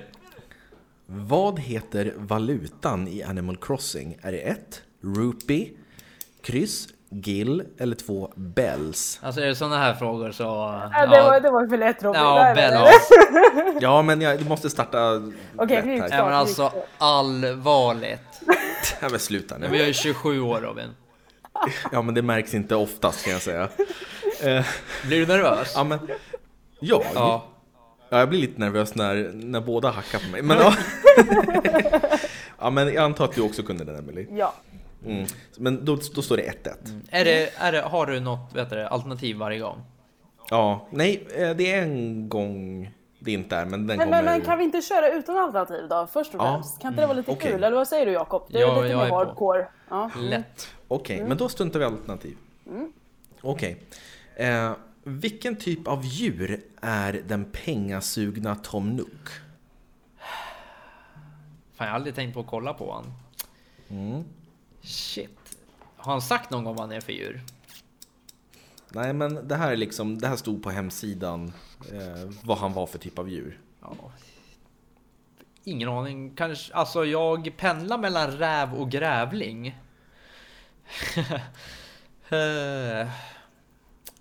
[1.06, 4.18] Vad heter valutan i Animal Crossing?
[4.22, 4.82] Är det 1.
[5.02, 5.70] Rupee,
[6.42, 8.32] kryss, gill eller 2.
[8.36, 9.20] Bells?
[9.22, 10.42] Alltså är det sådana här frågor så...
[10.92, 12.20] Ja, det, var, det var för lätt Robin.
[12.20, 12.92] Ja, nej.
[13.80, 15.22] Ja, men jag, du måste starta
[15.56, 16.08] Okej, här.
[16.10, 18.40] Ja, men alltså allvarligt.
[19.00, 19.68] Ja, men sluta nu.
[19.68, 20.88] Vi är 27 år Robin.
[21.92, 23.68] Ja, men det märks inte oftast kan jag säga.
[24.42, 24.66] Eh,
[25.06, 25.72] Blir du nervös?
[25.76, 25.98] ja, men...
[26.80, 27.44] Ja, Ja.
[28.08, 30.42] ja, jag blir lite nervös när, när båda hackar på mig.
[30.42, 30.74] Men, ja.
[32.58, 34.26] ja, men jag antar att du också kunde den, Emily.
[34.30, 34.54] Ja.
[35.06, 35.26] Mm.
[35.58, 37.02] Men då, då står det 1-1.
[37.10, 39.82] Är det, är det, har du något vet du, alternativ varje gång?
[40.50, 44.22] Ja, nej, eh, det är en gång det inte är, men den Men, kommer...
[44.22, 46.08] men, men kan vi inte köra utan alternativ då?
[46.12, 46.52] Först och Ja.
[46.54, 46.80] främst.
[46.80, 47.50] Kan inte det vara lite Okej.
[47.52, 47.64] kul?
[47.64, 48.42] Eller vad säger du Jakob?
[48.50, 49.68] Det är Ja, lite jag mer är hardcore.
[49.88, 50.10] Ja.
[50.20, 50.68] Lätt.
[50.88, 51.28] Okej, Mm.
[51.28, 52.36] men då struntar vi i alternativ.
[53.42, 53.82] Okej.
[54.36, 59.28] Eh, vilken typ av djur är den pengasugna Tom Nook?
[61.74, 63.04] Fan, jag har aldrig tänkt på att kolla på han.
[63.88, 64.24] Mm.
[64.82, 65.58] Shit.
[65.96, 67.40] Har han sagt någon gång vad han är för djur?
[68.88, 71.52] Nej, men det här, är liksom, det här stod på hemsidan
[71.92, 73.60] eh, vad han var för typ av djur.
[73.80, 73.94] Ja.
[75.64, 76.34] Ingen aning.
[76.36, 79.78] Kanske, alltså jag pendlar mellan räv och grävling.
[82.28, 83.08] Eh,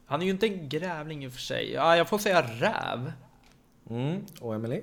[0.06, 1.72] han är ju inte en grävling i och för sig.
[1.72, 3.12] Ja, jag får säga räv.
[3.90, 4.26] Mm.
[4.42, 4.82] Och Emily?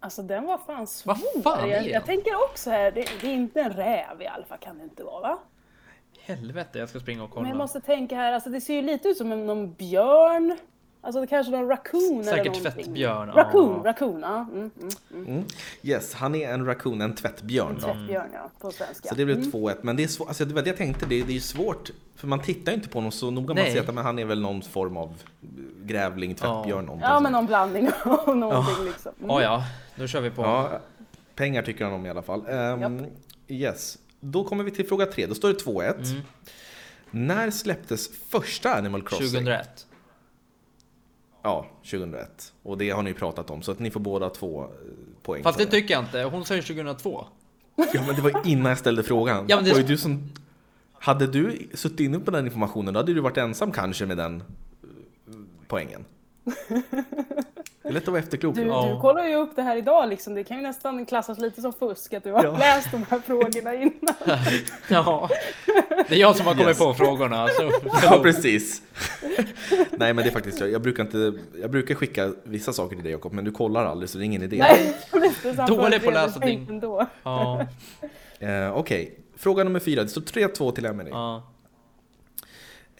[0.00, 1.18] Alltså den var fan svår.
[1.34, 4.26] Vad fan är jag, jag tänker också här, det, det är inte en räv i
[4.26, 5.38] alla fall kan det inte vara va?
[6.24, 7.48] Helvete, jag ska springa och Men kolla.
[7.48, 10.56] jag måste tänka här, alltså det ser ju lite ut som en, någon björn.
[11.04, 12.62] Alltså det kanske någon raccoon Säkert eller någonting.
[12.84, 13.42] tvättbjörn, ja.
[13.42, 14.46] Raccoon, raccoon, ja.
[14.52, 14.70] Mm,
[15.12, 15.26] mm.
[15.26, 15.44] Mm.
[15.82, 17.74] Yes, han är en raccoon, en tvättbjörn.
[17.80, 17.86] Då.
[17.86, 19.08] Tvättbjörn ja, på svenska.
[19.08, 21.22] Så det blev 2-1, men det är svårt, alltså det var det jag tänkte, det,
[21.22, 23.94] det är svårt, för man tittar ju inte på honom så noga, man ser att
[23.94, 25.14] men han är väl någon form av
[25.82, 27.22] grävling, tvättbjörn, någonting Ja sånt.
[27.22, 29.12] men någon blandning av någonting liksom.
[29.18, 29.30] Mm.
[29.30, 29.64] Ja, ja,
[29.96, 30.42] då kör vi på.
[30.42, 30.80] Ja,
[31.34, 32.44] pengar tycker han om i alla fall.
[32.48, 33.06] Ehm,
[33.48, 35.26] yes, då kommer vi till fråga tre.
[35.26, 36.10] Då står det 2-1.
[36.10, 36.22] Mm.
[37.10, 39.26] När släpptes första Animal Crossing?
[39.28, 39.86] 2001.
[41.42, 42.52] Ja, 2001.
[42.62, 44.68] Och det har ni pratat om, så att ni får båda två eh,
[45.22, 45.42] poäng.
[45.42, 46.22] Fast det tycker jag inte.
[46.22, 47.26] Hon säger 2002.
[47.76, 49.44] Ja, men det var innan jag ställde frågan.
[49.48, 50.30] Ja, men det- var ju du som...
[50.92, 54.36] Hade du suttit inne på den informationen, då hade du varit ensam kanske med den
[54.40, 54.44] eh,
[55.68, 56.04] poängen.
[57.82, 58.54] Det är lätt att vara efterklok.
[58.54, 58.90] Du, Ja.
[58.94, 60.34] du kollar ju upp det här idag liksom.
[60.34, 62.56] Det kan ju nästan klassas lite som fusk att du har Ja.
[62.58, 64.14] läst de här frågorna innan.
[64.88, 65.28] Ja,
[66.08, 66.78] det är jag som har kommit Yes.
[66.78, 67.48] på frågorna.
[67.48, 67.70] Så.
[68.02, 68.82] Ja, precis.
[69.90, 70.70] Nej, men det är faktiskt jag.
[70.70, 74.10] Jag brukar, inte, jag brukar skicka vissa saker till dig Jakob, men du kollar aldrig
[74.10, 74.56] så det är ingen idé.
[74.58, 74.94] Nej,
[75.68, 76.80] Dålig på att läsa ting.
[77.24, 77.66] Ja,
[78.38, 80.02] Eh, Okej, fråga nummer fyra.
[80.02, 81.10] Det står 3-2 till Emily.
[81.10, 81.42] ja.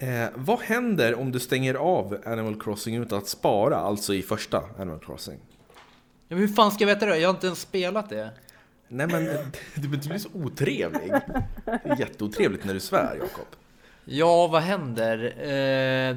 [0.03, 4.65] Eh, vad händer om du stänger av Animal Crossing utan att spara, alltså i första
[4.79, 5.39] Animal Crossing?
[6.29, 7.19] ja men hur fan ska jag veta det?
[7.19, 8.31] Jag har inte ens spelat det.
[8.89, 9.25] Nej men
[9.75, 11.13] du, du blir så otrevlig.
[11.65, 13.47] Det är jätteotrevligt när du svär Jakob.
[14.05, 15.25] Ja, vad händer?
[15.51, 16.17] Eh,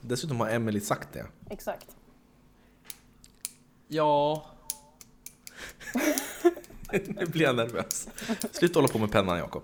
[0.00, 1.26] Dessutom har Emily sagt det.
[1.50, 1.86] Exakt.
[3.88, 4.46] ja,
[6.92, 8.08] Nu blir jag nervös.
[8.52, 9.62] Sluta hålla på med pennan Jakob.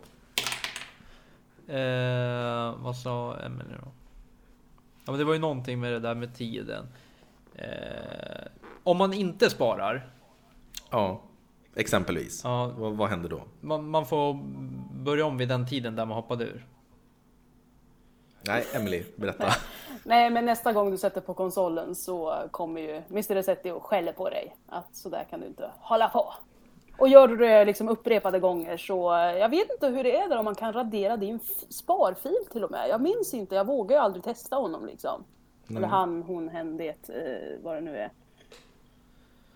[1.71, 3.89] Eh, vad sa Emelie då?
[5.05, 6.87] Ja, men det var ju någonting med det där med tiden.
[7.55, 8.47] Eh,
[8.85, 10.11] om man inte sparar,
[10.91, 11.21] Ja,
[11.75, 12.41] exempelvis.
[12.45, 13.43] ja, Vad, vad händer då?
[13.61, 14.35] man, man får
[15.05, 16.67] börja om vid den tiden där man hoppade ur.
[18.47, 19.49] Nej, Emily, berätta.
[20.05, 23.35] Nej, men nästa gång du sätter på konsolen så kommer ju Mr.
[23.35, 24.57] Resetti och skäller på dig.
[24.69, 26.35] Att så där kan du inte hålla på.
[27.01, 30.39] Och gör du det liksom upprepade gånger så, jag vet inte hur det är där
[30.39, 32.89] om man kan radera din sparfil till och med.
[32.89, 35.25] Jag minns inte, jag vågar ju aldrig testa honom liksom.
[35.69, 38.11] Eller han, hon, hen, det, eh, vad det nu är.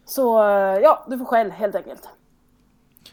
[0.04, 2.09] Så eh, ja, du får skäll helt enkelt.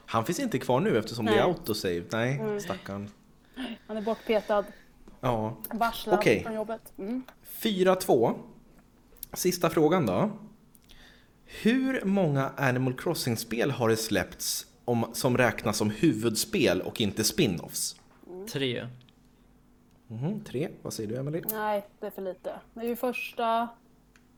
[0.05, 1.43] Han finns inte kvar nu eftersom det är Nej.
[1.45, 2.03] autosave.
[2.11, 3.09] Nej, stackarn.
[3.87, 4.65] Han är bortpetad,
[5.21, 5.53] Ja.
[5.71, 6.43] varslad Okej.
[6.43, 6.93] från jobbet.
[6.97, 7.23] Mm.
[7.61, 8.33] 4-2.
[9.33, 10.29] Sista frågan då.
[11.61, 17.95] Hur många Animal Crossing-spel har det släppts om, som räknas som huvudspel och inte spin-offs?
[18.53, 18.87] Tre.
[20.07, 21.41] Mhm, tre, vad säger du Emily?
[21.51, 22.53] Nej, det är för lite.
[22.73, 23.67] Det är ju första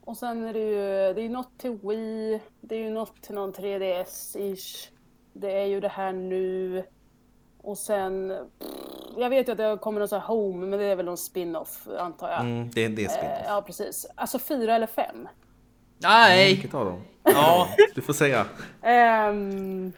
[0.06, 3.36] och sen är det ju det är något till Wii, det är ju något till
[3.36, 4.88] någon 3DS-ish.
[5.34, 6.84] Det är ju det här nu.
[7.58, 8.70] Och sen, pff,
[9.18, 11.18] jag vet ju att det kommer någon sån här Home, men det är väl någon
[11.18, 12.40] spin-off antar jag.
[12.42, 13.26] Mm, det, det är spel.
[13.26, 14.06] Eh, Ja, precis.
[14.16, 15.28] Alltså fyra eller fem.
[16.04, 16.54] Nej!
[16.54, 17.02] Vilket av dem?
[17.24, 18.46] Ja, Du får säga.
[18.82, 19.92] Ehm,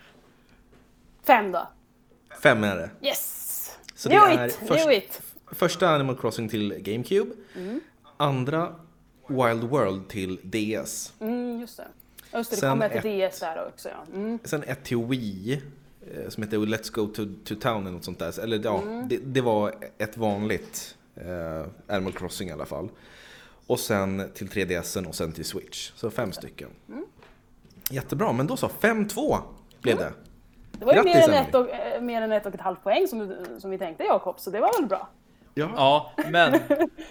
[1.23, 1.67] fem då.
[2.43, 2.89] Fem är det.
[3.07, 3.77] Yes!
[3.95, 4.53] Så Knew det är it!
[4.67, 5.21] först- it!
[5.51, 7.31] Första Animal Crossing till GameCube.
[7.55, 7.81] Mm.
[8.17, 8.75] Andra
[9.27, 11.13] Wild World till DS.
[11.19, 11.87] Mm, just det.
[12.37, 14.05] Just det, det Sen kommer ett ett- DS där också ja.
[14.13, 14.39] Mm.
[14.43, 15.61] Sen ett till Wii.
[16.15, 18.39] eh, Som heter Let's Go to, to Town eller något sånt där.
[18.39, 19.07] Eller ja, Mm.
[19.07, 22.89] det, det var ett vanligt eh, Animal Crossing i alla fall.
[23.67, 25.91] Och sen till 3DSen och sen till Switch.
[25.95, 26.69] Så fem stycken.
[26.89, 27.05] Mm.
[27.89, 28.67] Jättebra, men då så.
[28.67, 29.37] 5-2
[29.81, 30.13] blev det.
[30.71, 33.07] Det var ju mer än, ett och, eh, mer än ett och ett halvt poäng
[33.07, 35.09] som, du- som vi tänkte Jakob, så det var väl bra.
[35.53, 35.71] Ja.
[35.75, 36.59] ja, men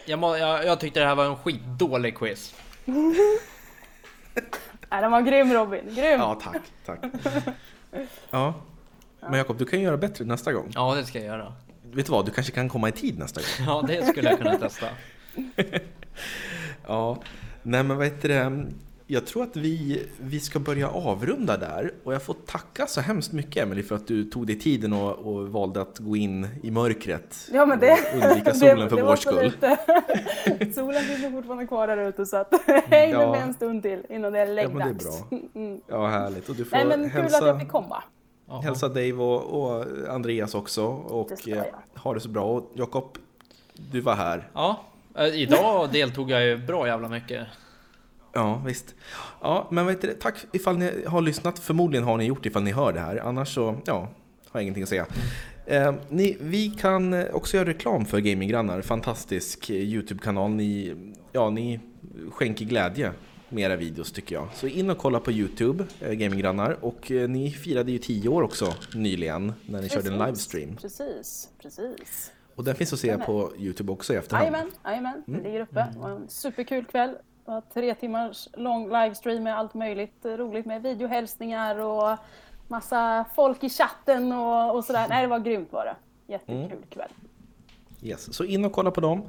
[0.07, 2.55] jag, må, jag, jag tyckte det här var en skitdålig quiz.
[4.91, 6.21] Nej, den var grym Robin, grym!
[6.21, 6.63] Ja, tack.
[6.87, 6.99] tack.
[8.31, 8.55] Ja.
[9.21, 10.71] Men Jakob, du kan göra bättre nästa gång.
[10.75, 11.53] Ja, det ska jag göra.
[11.83, 13.67] Vet du vad, du kanske kan komma i tid nästa gång.
[13.67, 14.87] Ja, det skulle jag kunna testa.
[16.87, 17.17] Ja,
[17.62, 18.67] nej men vad heter det?
[19.07, 23.33] Jag tror att vi, vi ska börja avrunda där och jag får tacka så hemskt
[23.33, 26.71] mycket Emily för att du tog dig tiden och, och valde att gå in i
[26.71, 27.93] mörkret Ja men det...
[27.93, 29.45] och undvika solen det, för det vår skull.
[29.45, 29.79] lite-
[30.75, 32.55] Solen finns fortfarande kvar där ute så att
[32.87, 33.31] häng Ja.
[33.33, 35.29] med en stund till innan det är Ja men det är läggdags.
[35.31, 35.39] bra.
[35.55, 35.81] Mm.
[35.87, 38.03] Ja härligt och du får Nej men kul att hälsa, jag fick komma.
[38.62, 42.01] Hälsa Dave och, och Andreas också Det och ska eh, jag.
[42.01, 42.45] ha det så bra.
[42.45, 43.19] Och Jakob,
[43.91, 44.49] du var här.
[44.55, 44.85] Ja,
[45.35, 47.47] idag deltog jag ju bra jävla mycket.
[48.33, 48.95] Ja, visst.
[49.41, 51.59] Ja, men vet du, tack ifall ni har lyssnat.
[51.59, 53.17] Förmodligen har ni gjort ifall ni hör det här.
[53.17, 53.95] Annars så, ja,
[54.49, 55.07] har jag ingenting att säga.
[55.67, 58.83] Eh, ni, vi kan eh, också göra reklam för Gaminggrannar.
[58.83, 60.51] Fantastisk eh, YouTube-kanal.
[60.51, 60.95] Ni,
[61.33, 61.81] ja, ni
[62.31, 63.12] skänker glädje
[63.49, 64.49] med era videos tycker jag.
[64.55, 66.79] Så in och kolla på YouTube, eh, Gaminggrannar.
[66.81, 70.77] Och eh, ni firade ju 10 år också nyligen när ni körde en Precis, livestream.
[70.77, 72.31] Precis, precis.
[72.55, 74.47] Och den finns att se på YouTube också i efterhand.
[74.47, 75.23] Jajamän, jajamän.
[75.29, 75.43] Mm.
[75.43, 75.89] Det ligger uppe.
[75.93, 77.11] Det var en superkul kväll.
[77.45, 82.19] Det var tre timmars lång livestream med allt möjligt roligt med videohälsningar och
[82.69, 85.07] massa folk i chatten och, och sådär.
[85.09, 85.97] Nej, det var grymt var det.
[86.33, 86.83] Jättekul Mm.
[86.91, 87.11] kväll.
[88.03, 88.35] Yes.
[88.35, 89.23] Så in och kolla på dem.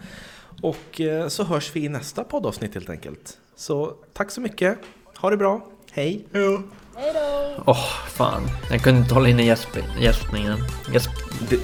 [0.62, 3.40] Och eh, så hörs vi i nästa poddavsnitt helt enkelt.
[3.56, 4.78] Så tack så mycket.
[5.18, 5.62] Ha det bra.
[5.92, 6.26] Hej!
[6.34, 6.60] Hej
[6.96, 7.64] då!
[7.66, 8.42] Åh, fan.
[8.72, 10.64] Jag kunde inte hålla inne gäsp- gäspningen.
[10.94, 11.10] Gäsp...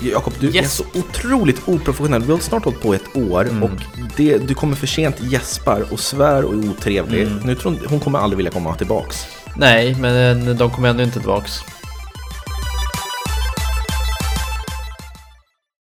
[0.01, 0.73] Jakob, du är Yes.
[0.75, 2.21] så otroligt oprofessionell.
[2.23, 3.69] Vi har snart hållit på ett år och
[4.17, 7.27] det, du kommer för sent, gäspar och svär och är otrevlig.
[7.43, 9.25] Nu tror hon, hon kommer aldrig vilja komma tillbaks.
[9.55, 11.59] Nej, men de kommer ändå inte tillbaks.